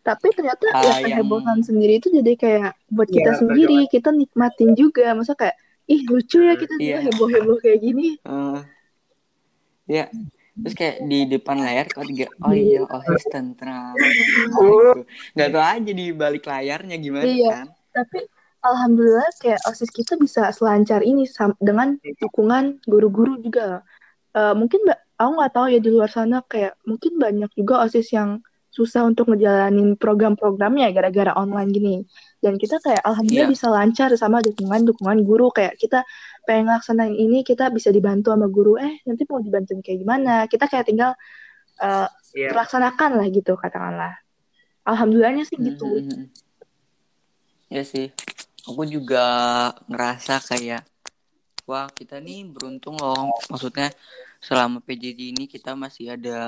[0.00, 4.10] tapi ternyata Ah, ya yang- kehebohan sendiri itu jadi kayak buat Iya, kita sendiri kita
[4.10, 5.54] nikmatin juga masa kayak
[5.86, 7.06] ih lucu ya kita juga Iya.
[7.10, 8.58] heboh-heboh kayak gini Eh,
[9.86, 10.04] ya
[10.60, 15.04] terus kayak di depan layar kalau tiga oh iya osis tentram gitu.
[15.34, 17.50] nggak tahu aja di balik layarnya gimana Iya.
[17.52, 18.20] kan tapi
[18.60, 21.24] alhamdulillah kayak osis kita bisa selancar ini
[21.58, 23.80] dengan dukungan guru-guru juga
[24.30, 28.14] Eh, mungkin mbak aku nggak tahu ya di luar sana kayak mungkin banyak juga osis
[28.14, 28.38] yang
[28.70, 31.94] susah untuk ngejalanin program-programnya gara-gara online gini
[32.38, 33.54] dan kita kayak alhamdulillah Iya.
[33.58, 36.06] bisa lancar sama dukungan dukungan guru kayak kita
[36.50, 40.66] pengen laksanain ini kita bisa dibantu sama guru eh nanti mau dibantuin kayak gimana kita
[40.66, 41.14] kayak tinggal
[41.78, 42.50] eh, Iya.
[42.50, 44.18] terlaksanakan lah gitu katakanlah
[44.82, 46.26] alhamdulillahnya sih gitu Mhm, mhm.
[47.70, 48.10] Ya sih,
[48.66, 49.22] aku juga
[49.86, 50.82] ngerasa kayak
[51.62, 53.30] wah kita nih beruntung loh.
[53.46, 53.94] Maksudnya
[54.42, 56.38] selama PJJ ini kita masih ada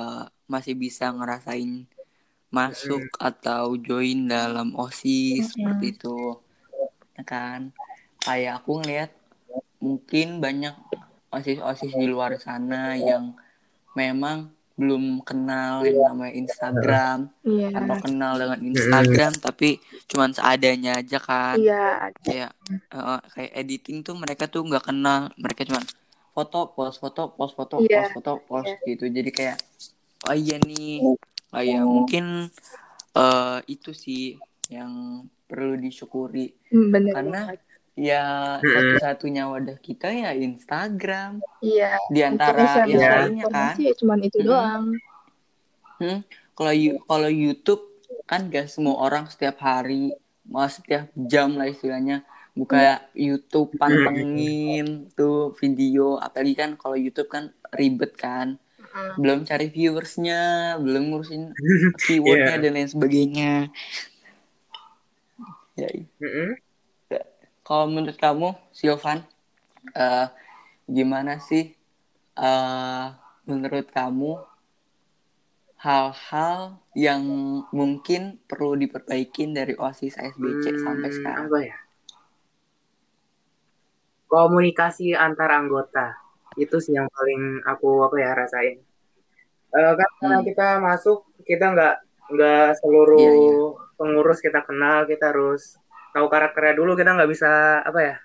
[0.43, 1.87] masih bisa ngerasain
[2.51, 5.51] masuk atau join dalam OSIS Mhm.
[5.55, 6.19] seperti itu.
[7.15, 7.71] Ya kan?
[8.19, 9.11] Kayak aku ngeliat
[9.83, 10.71] mungkin banyak
[11.27, 13.35] OSIS-OSIS di luar sana yang
[13.99, 17.69] memang belum kenal yang namanya Instagram iya.
[17.77, 19.77] atau kenal dengan Instagram tapi
[20.09, 21.61] cuman seadanya aja kan.
[21.61, 22.09] Iya.
[22.25, 22.51] Kayak
[22.89, 25.85] eh, kayak editing tuh mereka tuh nggak kenal mereka cuman
[26.33, 28.09] foto post foto post foto Iya.
[28.09, 28.89] post foto post Iya.
[28.89, 29.05] gitu.
[29.13, 29.57] Jadi kayak
[30.25, 31.05] oh iya nih.
[31.53, 32.49] Oh iya mungkin
[33.13, 34.41] eh itu sih
[34.73, 36.49] yang perlu disyukuri.
[36.73, 37.13] Hmm, bener.
[37.13, 37.41] Karena.
[37.93, 41.41] Ya satu-satunya wadah kita ya Instagram.
[41.61, 43.73] Iya di antara yang lainnya kan?
[43.77, 44.49] ya cuman itu Mm-mm.
[44.49, 44.83] doang.
[45.97, 46.19] Hmm,
[46.51, 47.83] kalau you- kalau YouTube
[48.25, 50.09] kan gak semua orang setiap hari,
[50.43, 52.25] mau setiap jam lah istilahnya.
[52.53, 52.77] Buka
[53.13, 59.17] YouTube pantengin tuh video, apalagi kan kalau YouTube kan ribet kan, Mm-mm.
[59.17, 60.41] belum cari viewersnya
[60.77, 61.49] belum ngurusin
[62.05, 62.61] keywordnya Iya.
[62.61, 63.53] dan lain sebagainya.
[65.73, 65.89] Ya
[66.21, 66.53] Mm-mm.
[67.67, 69.23] Kalau menurut kamu Silvan
[69.95, 70.27] eh,
[70.87, 71.73] gimana sih
[72.37, 73.05] eh,
[73.49, 74.31] menurut kamu
[75.83, 77.23] hal-hal yang
[77.75, 81.75] mungkin perlu diperbaikin dari OSIS ASBC sampai Hmm, sekarang Apa ya?
[84.31, 86.17] Komunikasi antar anggota
[86.57, 88.77] itu sih yang paling aku apa ya rasain.
[89.73, 90.45] Kan karena Hmm.
[90.47, 91.95] kita masuk kita nggak
[92.33, 93.55] nggak seluruh Iya, iya.
[93.99, 95.75] pengurus kita kenal kita harus
[96.13, 98.15] tahu karakternya dulu kita nggak bisa apa ya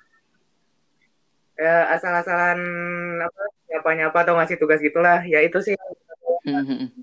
[1.59, 2.61] ya asal-asalan
[3.19, 5.75] apa nyapa-nyapa atau ngasih tugas gitulah ya itu sih.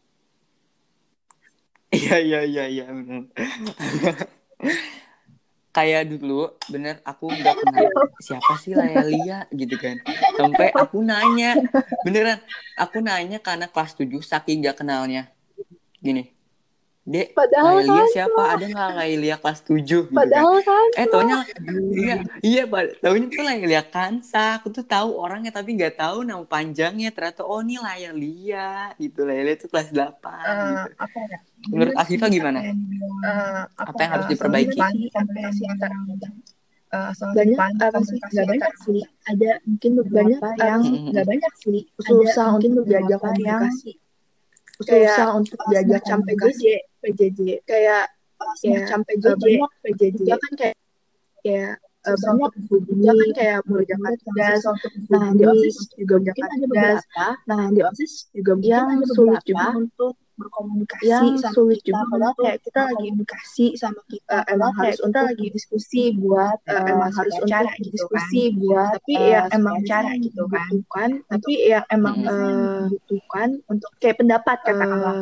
[1.96, 2.86] Iya iya iya iya.
[5.76, 7.88] Kayak dulu bener aku nggak kenal
[8.20, 9.96] siapa sih Laelia gitu kan.
[10.36, 11.56] Sampai aku nanya
[12.04, 12.44] beneran
[12.76, 15.32] aku nanya karena kelas 7 saking gak kenalnya.
[16.04, 16.35] Gini.
[17.06, 18.42] Dek, Padahal Laelia kan, siapa?
[18.50, 20.18] Ada nggak Laelia kelas 7 gitu kan.
[20.18, 21.38] padahal kan, Eh taunya
[21.94, 22.64] iya iya
[22.98, 24.58] taunya tuh Laelia Kansa.
[24.58, 27.14] Aku tuh tahu orangnya tapi nggak tahu nama panjangnya.
[27.14, 29.22] Ternyata oh ini Laelia gitu.
[29.22, 30.98] Laelia tuh kelas 8 Eh, gitu.
[30.98, 31.38] apa ya?
[31.68, 32.60] Menurut Asifa gimana?
[32.60, 32.74] Eh,
[33.76, 34.74] Apa yang harus eh, diperbaiki?
[34.74, 36.28] komunikasi komunikasi antar anggota.
[36.88, 41.06] Eh, sama banyak apa sih komunikasi nggak banyak sih ada mungkin beberapa Banyak yang apa?
[41.06, 43.92] nggak banyak sih Susah ada mungkin untuk beberapa diajak yang komunikasi.
[44.76, 46.64] susah untuk diajak macam PJJ
[47.06, 50.76] PJJ kayak Ya, semacam eh, PJJ banyak PJJ dia kan kayak
[52.06, 52.52] susah banyak
[53.00, 54.62] dia kan kayak mengerjakan yang tugas
[55.08, 57.00] nah di osis juga mungkin mengerjakan ada tugas.
[57.00, 62.12] beberapa nah di osis juga yang sulit juga untuk berkomunikasi yang sama sulit kita, juga
[62.12, 66.58] padahal untuk kayak kita lagi berkomunikasi sama kita emang harus kita untuk lagi diskusi buat
[66.68, 68.58] eh, emang harus cara untuk gitu diskusi kan.
[68.60, 70.70] buat tapi Eh, yang sebuah emang cara gitu kan.
[70.76, 72.92] dibutuhkan tapi yang emang Mm-mm.
[72.92, 75.18] dibutuhkan untuk kayak pendapat katakanlah.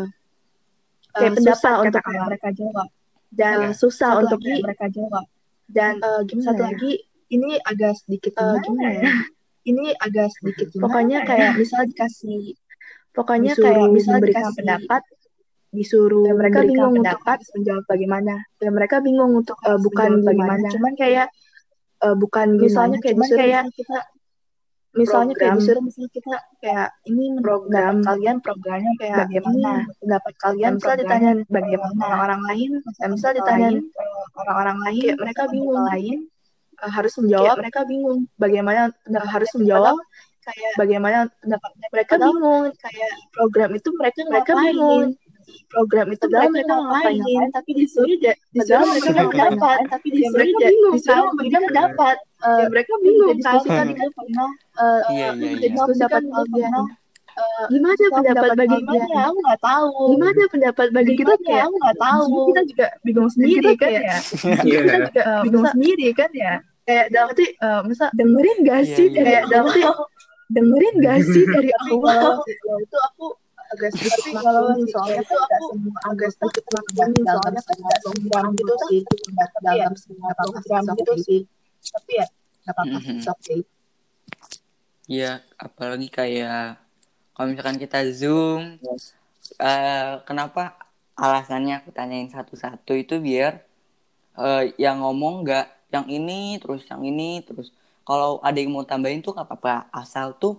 [1.14, 2.88] Eh, kayak kayak pendapat susah untuk katakanlah mereka jawab
[3.30, 3.70] dan Ya.
[3.74, 5.26] susah satu untuk lagi mereka jawab
[5.68, 6.68] dan Eh, gimana satu ya?
[6.70, 6.91] lagi
[7.30, 9.01] ini agak sedikit Eh, gimana, ya?
[9.01, 9.11] ya?
[9.64, 11.26] ini agak sedikit Gimana pokoknya ya?
[11.26, 12.41] kayak misal dikasih
[13.09, 15.01] pokoknya Disuruh kayak misal memberikan dikasih pendapat,
[15.70, 19.82] disuruh dan mereka bingung untuk pendapat harus menjawab bagaimana dan mereka bingung untuk eh, harus
[19.82, 21.28] bukan bagaimana cuman kayak
[21.99, 23.97] eh, bukan misalnya kayak disuruh kayak kita
[24.94, 27.94] misalnya kayak program- disuruh misalnya kita kayak ini program.
[28.02, 29.72] kalian programnya kayak bagaimana?
[29.82, 32.02] ini pendapat kalian misal ditanya bagaimana?
[32.04, 32.72] orang-orang lain
[33.10, 33.82] Misal ditanya eh,
[34.38, 35.86] orang-orang lain kayak mereka bingung.
[35.89, 36.18] lain,
[36.78, 37.56] eh, harus menjawab.
[37.58, 39.96] mereka bingung bagaimana pendapat harus menjawab.
[40.44, 42.64] kayak bagaimana pendapat mereka bingung.
[42.76, 44.74] kayak program itu mereka mereka ngapain?
[44.76, 45.08] bingung.
[45.70, 47.50] Program itu Padahal mereka mereka ngapain?
[47.52, 48.16] tapi disuruh
[48.54, 53.30] disuruh mereka mereka pendapat tapi disuruh mereka disuruh memberikan kan, pendapat eh, ya mereka bingung
[53.30, 53.38] kan?
[53.38, 53.94] diskusikan Hmm.
[53.94, 55.58] dulu pernah Eh, Iya, iya, kita iya.
[55.66, 56.84] diskusikan pernah,
[57.34, 59.89] Eh, gimana apa pendapat bagi kita Aku nggak tahu.
[60.08, 61.46] gimana pendapat bagi kita Gimana?
[61.48, 62.26] kayak Aku nggak tahu.
[62.46, 64.18] kita juga bingung sendiri kita kan kayak- ya?
[64.70, 64.80] Iya.
[64.80, 66.54] kita juga Eh, bingung sendiri kan ya?
[66.84, 69.16] kayak dalam arti Eh, misal dengerin gak Iya, sih iya.
[69.16, 69.82] dari dalam arti
[70.48, 72.02] dengerin gak sih dari awal?
[72.06, 73.26] kalau- Kalau itu aku
[73.66, 78.00] agak sedikit tapi kalau soalnya itu aku semua agak sedikit maklum soalnya kan semua tidak
[78.04, 79.00] program gitu sih.
[79.34, 81.39] ya dalam semua program program gitu sih
[81.92, 82.28] tapi ya?
[82.64, 83.16] Nggak apa-apa Mhm.
[83.20, 83.60] it's okay
[85.04, 86.80] Iya, apalagi kayak
[87.36, 88.80] kalau misalkan kita zoom,
[89.60, 90.80] eh, kenapa
[91.20, 93.60] alasannya aku tanyain satu-satu itu biar
[94.40, 97.70] eh, yang ngomong nggak yang ini terus yang ini terus
[98.08, 99.92] kalau ada yang mau tambahin tuh nggak apa-apa.
[99.92, 100.56] Asal tuh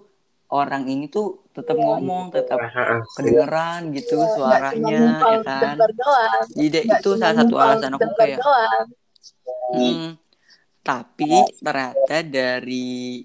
[0.53, 3.01] orang ini tuh tetap ngomong tetap Heeh.
[3.17, 5.77] kedengeran gitu suaranya ya kan?
[6.53, 8.89] jadi itu salah satu alasan aku kayak doang.
[9.75, 10.09] Hmm,
[10.85, 13.25] tapi ternyata dari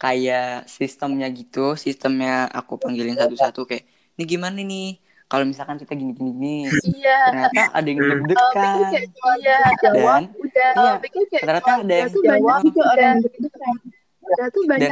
[0.00, 3.84] kayak sistemnya gitu, sistemnya aku panggilin satu-satu kayak,
[4.16, 4.98] ini gimana nih?
[5.24, 6.58] Kalau misalkan kita gini-gini gini,
[6.94, 8.00] iya ternyata ada yang.
[8.00, 9.02] Oh, deg-degan.
[9.40, 9.56] iya
[9.94, 10.96] Dan udah iya, Oh,
[11.40, 12.62] ternyata ada yang ternyata banyak jawab.
[12.64, 13.76] juga orang yang deg-degan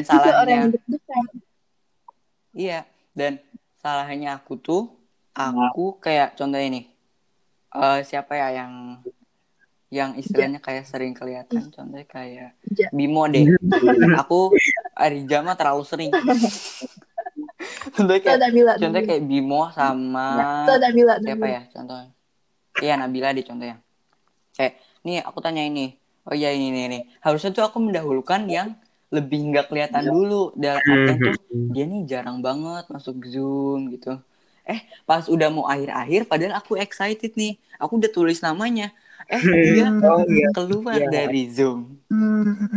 [0.04, 1.24] juga salahnya- orang yang deg-degan
[2.52, 2.80] Iya,
[3.16, 3.32] dan
[3.80, 4.82] salahnya aku tuh,
[5.72, 6.84] aku kayak contohnya nih,
[7.72, 9.00] eh, siapa ya yang
[9.92, 12.56] yang istilahnya kayak sering kelihatan, contohnya kayak.
[12.96, 13.44] Bimo deh.
[14.24, 14.56] Aku
[14.96, 16.10] Arija mah terlalu sering.
[17.94, 22.10] contohnya kayak Nabila contohnya kayak Bimo sama Nabila siapa ya contohnya?
[22.80, 23.76] Iya Nabila deh contohnya.
[24.56, 26.00] Kayak nih aku tanya ini.
[26.24, 26.98] Oh iya ini ini, ini.
[27.18, 28.78] harusnya tuh aku mendahulukan yang
[29.12, 30.56] lebih nggak kelihatan dulu.
[30.56, 31.34] Dalam artian tuh
[31.76, 34.16] dia nih jarang banget masuk zoom gitu.
[34.64, 37.60] Eh pas udah mau akhir-akhir padahal aku excited nih.
[37.76, 38.94] Aku udah tulis namanya
[39.26, 40.48] eh dia Oh iya.
[40.50, 41.08] keluar Iya.
[41.08, 42.68] dari zoom Hmm,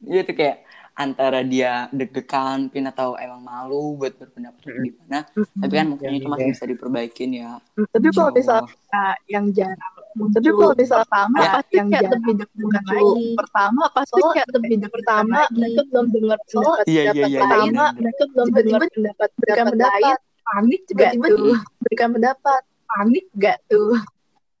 [0.00, 5.18] gitu kayak antara dia deg-degan pin atau emang malu buat berpendapat atau gimana
[5.54, 6.52] tapi kan mungkin Iya, itu masih iya.
[6.52, 7.50] bisa diperbaikin ya
[7.86, 9.06] Tapi kalau Insya misal Allah.
[9.06, 9.94] uh, yang jarang
[10.28, 11.50] tapi kalau misal pertama Ya.
[11.54, 13.26] pasti yang kayak lebih deg-degan lagi.
[13.36, 17.46] Pertama pasti kayak lebih deg pertama mereka belum dengar pendapat Iya, iya, pendapat iya, lain.
[17.46, 17.90] benar, benar.
[17.94, 20.18] Mereka belum dengar pendapat pendapat.
[20.42, 21.54] Panik gak tuh?
[21.78, 22.60] Berikan pendapat.
[22.88, 23.94] Panik gak tuh?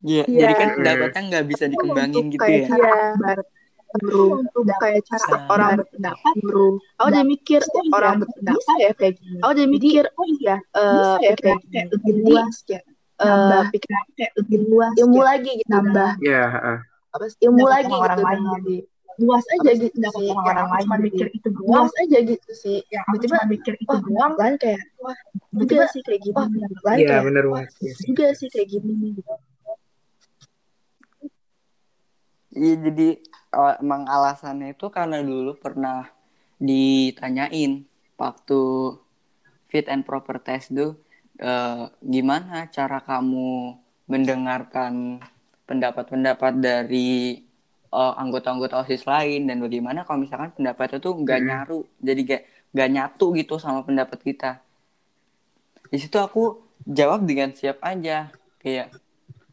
[0.00, 0.38] Iya, Iya.
[0.38, 2.68] jadi kan pendapatnya nggak bisa dikembangin gitu kayak ya.
[2.70, 2.92] cara
[3.88, 5.36] baru untuk kayak cara Bisa.
[5.48, 10.02] orang berpendapat baru aku jadi mikir oh, orang berpendapat ya kayak gini aku jadi mikir
[10.12, 12.80] oh iya eh ya kayak kayak lebih luas ya
[13.18, 16.78] eh pikiran kayak lebih luas ilmu lagi gitu nambah Iya, heeh.
[17.08, 18.42] apa sih ilmu lagi orang gitu lain.
[18.54, 18.76] jadi
[19.18, 23.00] luas aja gitu pendapat sih aku lain cuma mikir itu luas aja gitu sih Ya,
[23.02, 24.32] aku tiba-tiba cuma mikir itu wah doang.
[24.36, 25.16] lain kayak wah
[25.58, 26.38] juga sih kayak gini
[26.78, 27.66] lain Iya, kayak.
[27.80, 27.92] Iya.
[28.06, 29.32] juga sih kayak gini gitu
[32.58, 33.02] Iya, jadi
[33.56, 35.96] eh, emang alasannya itu karena dulu pernah
[36.68, 37.72] ditanyain
[38.22, 38.54] waktu
[39.70, 40.90] fit and proper test tuh
[41.48, 41.84] eh,
[42.14, 43.48] gimana cara kamu
[44.12, 44.94] mendengarkan
[45.68, 47.08] pendapat-pendapat dari
[47.98, 51.48] eh, anggota-anggota OSIS lain dan bagaimana kalau misalkan pendapatnya tuh nggak Hmm.
[51.48, 51.78] nyaru
[52.08, 52.44] jadi kayak
[52.74, 54.50] nggak nyatu gitu sama pendapat kita
[55.92, 56.42] di situ aku
[56.98, 58.32] jawab dengan siap aja
[58.62, 58.86] kayak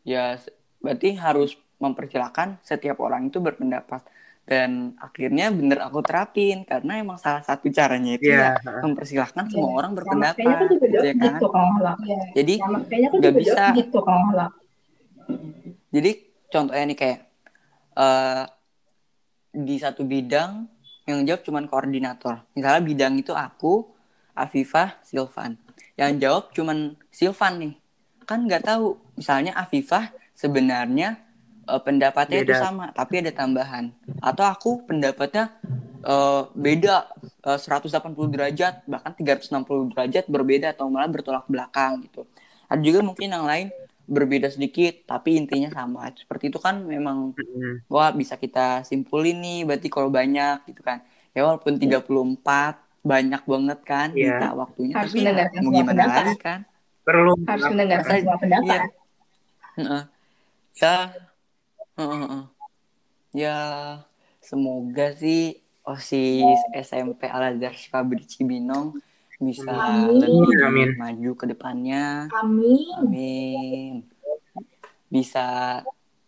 [0.06, 0.24] ya
[0.84, 4.02] berarti harus mempersilahkan setiap orang itu berpendapat.
[4.46, 9.74] Dan akhirnya bener aku terapin karena emang salah satu caranya itu Iya, ya mempersilahkan semua
[9.74, 11.24] orang Kayaknya berpendapat kan juga gitu ya kan?
[11.26, 11.96] gitu salah.
[12.38, 12.72] jadi kan
[13.18, 13.64] nggak bisa.
[13.74, 14.50] gitu kalau
[15.90, 16.12] jadi
[16.54, 17.20] contohnya nih kayak
[17.98, 18.44] eh
[19.56, 20.70] di satu bidang
[21.10, 22.46] yang jawab cuman koordinator.
[22.54, 23.90] Misalnya bidang itu aku
[24.38, 25.58] Afifah Silvan.
[25.98, 26.78] Yang jawab cuman
[27.10, 27.74] Silvan nih.
[28.30, 31.18] Kan nggak tahu misalnya Afifah sebenarnya
[31.66, 32.64] eh, pendapatnya itu Beda.
[32.64, 33.90] sama tapi ada tambahan
[34.20, 35.52] atau aku pendapatnya
[36.02, 36.96] eh, beda
[37.44, 37.90] eh, 180
[38.30, 42.26] derajat bahkan 360 derajat berbeda atau malah bertolak belakang gitu
[42.66, 43.68] ada juga mungkin yang lain
[44.06, 47.34] berbeda sedikit tapi intinya sama seperti itu kan memang
[47.90, 51.02] wah bisa kita simpulin nih berarti kalau banyak gitu kan
[51.34, 52.06] ya walaupun 34
[53.02, 54.38] banyak banget kan Iya.
[54.38, 56.24] kita waktunya Harus tapi ya, mendengarkan mau gimana pendapat.
[56.26, 56.60] lagi kan
[57.06, 58.66] Perlu Harus mendengarkan pendapat.
[58.66, 58.82] iya.
[59.76, 60.04] Heeh.
[60.76, 60.96] ya
[62.00, 62.44] heeh.
[63.36, 63.58] ya
[64.40, 68.98] semoga sih osis SMP Al Azhar Shifabri Cibinong
[69.36, 70.16] bisa Amin.
[70.24, 70.90] lebih Amin.
[70.96, 73.94] maju ke depannya amin Amin.
[75.06, 75.80] Bisa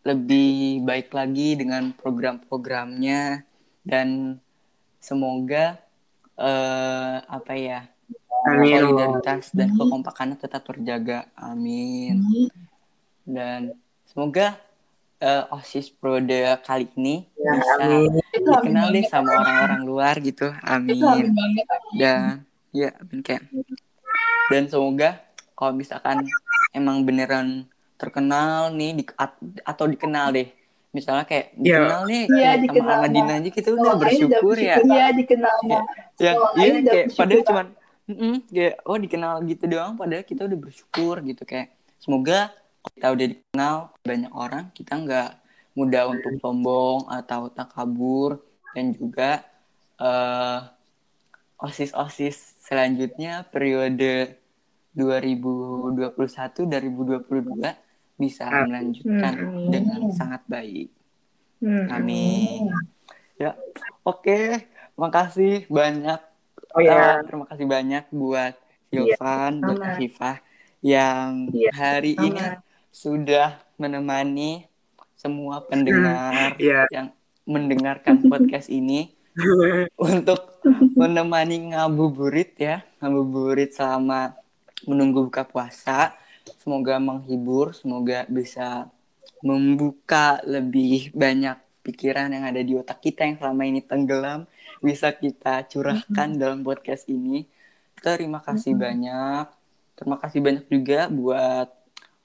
[0.07, 3.43] lebih baik lagi dengan program-programnya
[3.83, 4.39] dan
[5.03, 5.75] semoga
[6.39, 7.87] eh, apa ya
[8.47, 8.79] Amin.
[8.79, 11.27] solidaritas dan kekompakannya tetap terjaga.
[11.35, 12.23] Amin.
[13.27, 13.75] Dan
[14.07, 14.55] semoga
[15.17, 18.11] eh, osis prode kali ini bisa Amin.
[18.29, 19.09] Itu amin dikenal deh banget.
[19.09, 20.47] sama orang-orang luar gitu.
[20.49, 21.27] Itu amin Amin.
[21.33, 21.65] banget.
[21.93, 22.21] Dan
[22.69, 23.43] ya amin kayak
[24.47, 25.09] dan semoga
[25.53, 26.23] kalau misalkan
[26.71, 27.65] emang beneran
[27.95, 30.47] terkenal nih di, at- atau dikenal deh
[30.89, 31.61] misalnya kayak Iya.
[31.81, 35.05] dikenal nih Iya, kayak dikenal, sama Aladin aja kita udah Orang lain bersyukur ya iya
[35.11, 35.79] dikenal ya,
[36.15, 37.65] ya iya udah kayak bersyukur, padahal cuman
[38.07, 42.39] mm-mm, kayak oh dikenal gitu doang padahal kita udah bersyukur gitu kayak semoga
[42.93, 45.31] kita udah dikenal banyak orang kita nggak
[45.73, 48.41] mudah untuk sombong atau takabur
[48.73, 49.45] dan juga
[49.97, 50.59] eh
[51.57, 54.37] osis-osis selanjutnya periode
[54.93, 57.73] 2021-2022
[58.17, 58.69] bisa Amin.
[58.69, 59.69] melanjutkan Hmm.
[59.69, 60.89] dengan sangat baik.
[61.61, 61.85] Hmm.
[61.89, 62.69] Amin.
[63.37, 63.53] Ya,
[64.01, 64.65] oke.
[64.97, 66.17] Makasih banyak.
[66.73, 68.53] Oh ya, Ah, terima kasih banyak buat
[68.89, 69.93] Silvan, buat sama.
[69.93, 70.37] Afifah
[70.81, 72.25] yang Iya, hari sama.
[72.25, 72.41] ini
[72.97, 74.65] sudah menemani
[75.13, 76.89] semua pendengar Iya.
[76.89, 77.07] yang
[77.45, 79.13] mendengarkan podcast ini
[80.01, 80.57] untuk
[80.97, 84.33] menemani ngabuburit ya, ngabuburit selama
[84.89, 86.17] menunggu buka puasa.
[86.57, 88.89] Semoga menghibur, semoga bisa
[89.45, 91.53] membuka lebih banyak
[91.85, 94.49] pikiran yang ada di otak kita yang selama ini tenggelam
[94.81, 97.45] bisa kita curahkan dalam podcast ini.
[98.01, 99.45] Terima kasih banyak.
[99.93, 101.76] Terima kasih banyak juga buat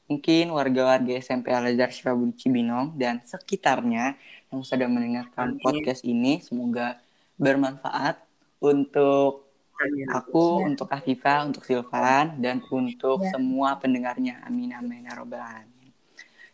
[0.06, 4.14] mungkin warga-warga SMP Al Azhar Syifabudi Cibinong dan sekitarnya
[4.52, 5.62] yang sudah mendengarkan Amin.
[5.62, 6.42] podcast ini.
[6.44, 7.00] Semoga
[7.40, 8.20] bermanfaat
[8.60, 9.48] untuk
[9.80, 10.06] Amin.
[10.12, 10.66] aku, Ya.
[10.68, 13.34] untuk Afifah, untuk Silvan, dan untuk Ya.
[13.34, 14.38] semua pendengarnya.
[14.46, 15.90] Amin, amin, ya robbal alamin.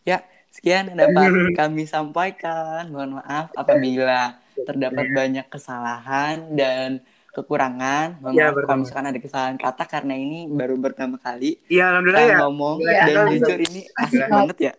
[0.07, 2.89] Ya, sekian yang dapat kami sampaikan.
[2.89, 7.05] Mohon maaf apabila terdapat banyak kesalahan dan
[7.39, 8.19] kekurangan.
[8.31, 12.37] Ya, kalau misalkan ada kesalahan kata karena ini baru pertama kali Iya, alhamdulillah ya.
[12.43, 13.33] ngomong Iya, dan betul.
[13.39, 14.27] jujur ini asik Iya.
[14.29, 14.73] banget ya.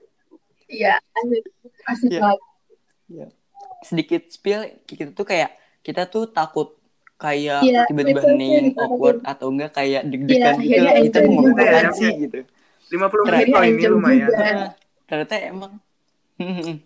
[0.67, 1.43] iya asik
[1.85, 2.21] asik Iya.
[2.21, 2.41] banget
[3.81, 5.51] sedikit spill kita tuh kayak
[5.81, 6.75] kita tuh takut
[7.15, 11.55] kayak Iya, tiba-tiba hening awkward atau enggak kayak deg-degan Iya, gitu akhirnya kita mau ngomong
[11.55, 12.21] ya, apaan sih iya.
[12.21, 12.39] gitu
[12.89, 14.27] 50 menit Akhirnya kok ini lumayan.
[14.27, 14.47] juga.
[15.05, 15.73] Ternyata emang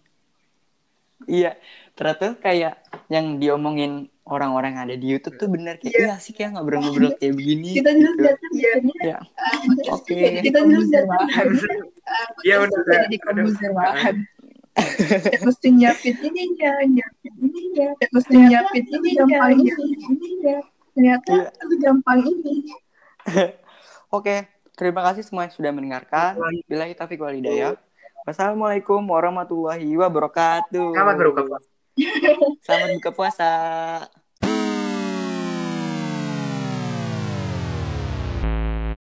[1.29, 1.51] iya
[1.93, 2.73] ternyata kayak
[3.07, 6.15] yang diomongin orang-orang yang ada di YouTube tuh bener kayak iya.
[6.19, 7.75] Sih kayak ngobrol-ngobrol kayak begini.
[7.79, 8.23] Kita dulu gitu.
[8.23, 9.17] datang ya ya
[9.91, 10.19] oke.
[10.43, 11.47] kita dulu datang
[12.43, 12.99] Iya udah udah.
[13.07, 14.15] jadi komposer bahan
[15.45, 19.71] mesti nyiapin ininya nyiapin ininya mesti nyiapin ini gampang ini
[20.09, 20.57] ininya
[20.93, 21.49] ternyata Iya.
[21.49, 22.55] itu gampang ini.
[24.13, 24.45] Oke,
[24.77, 26.37] terima kasih semua yang sudah mendengarkan.
[26.69, 27.73] Bila kita walidaya.
[28.23, 30.93] Wassalamualaikum warahmatullahi wabarakatuh.
[30.93, 31.72] Selamat berbuka puasa.
[32.65, 33.49] Selamat buka puasa.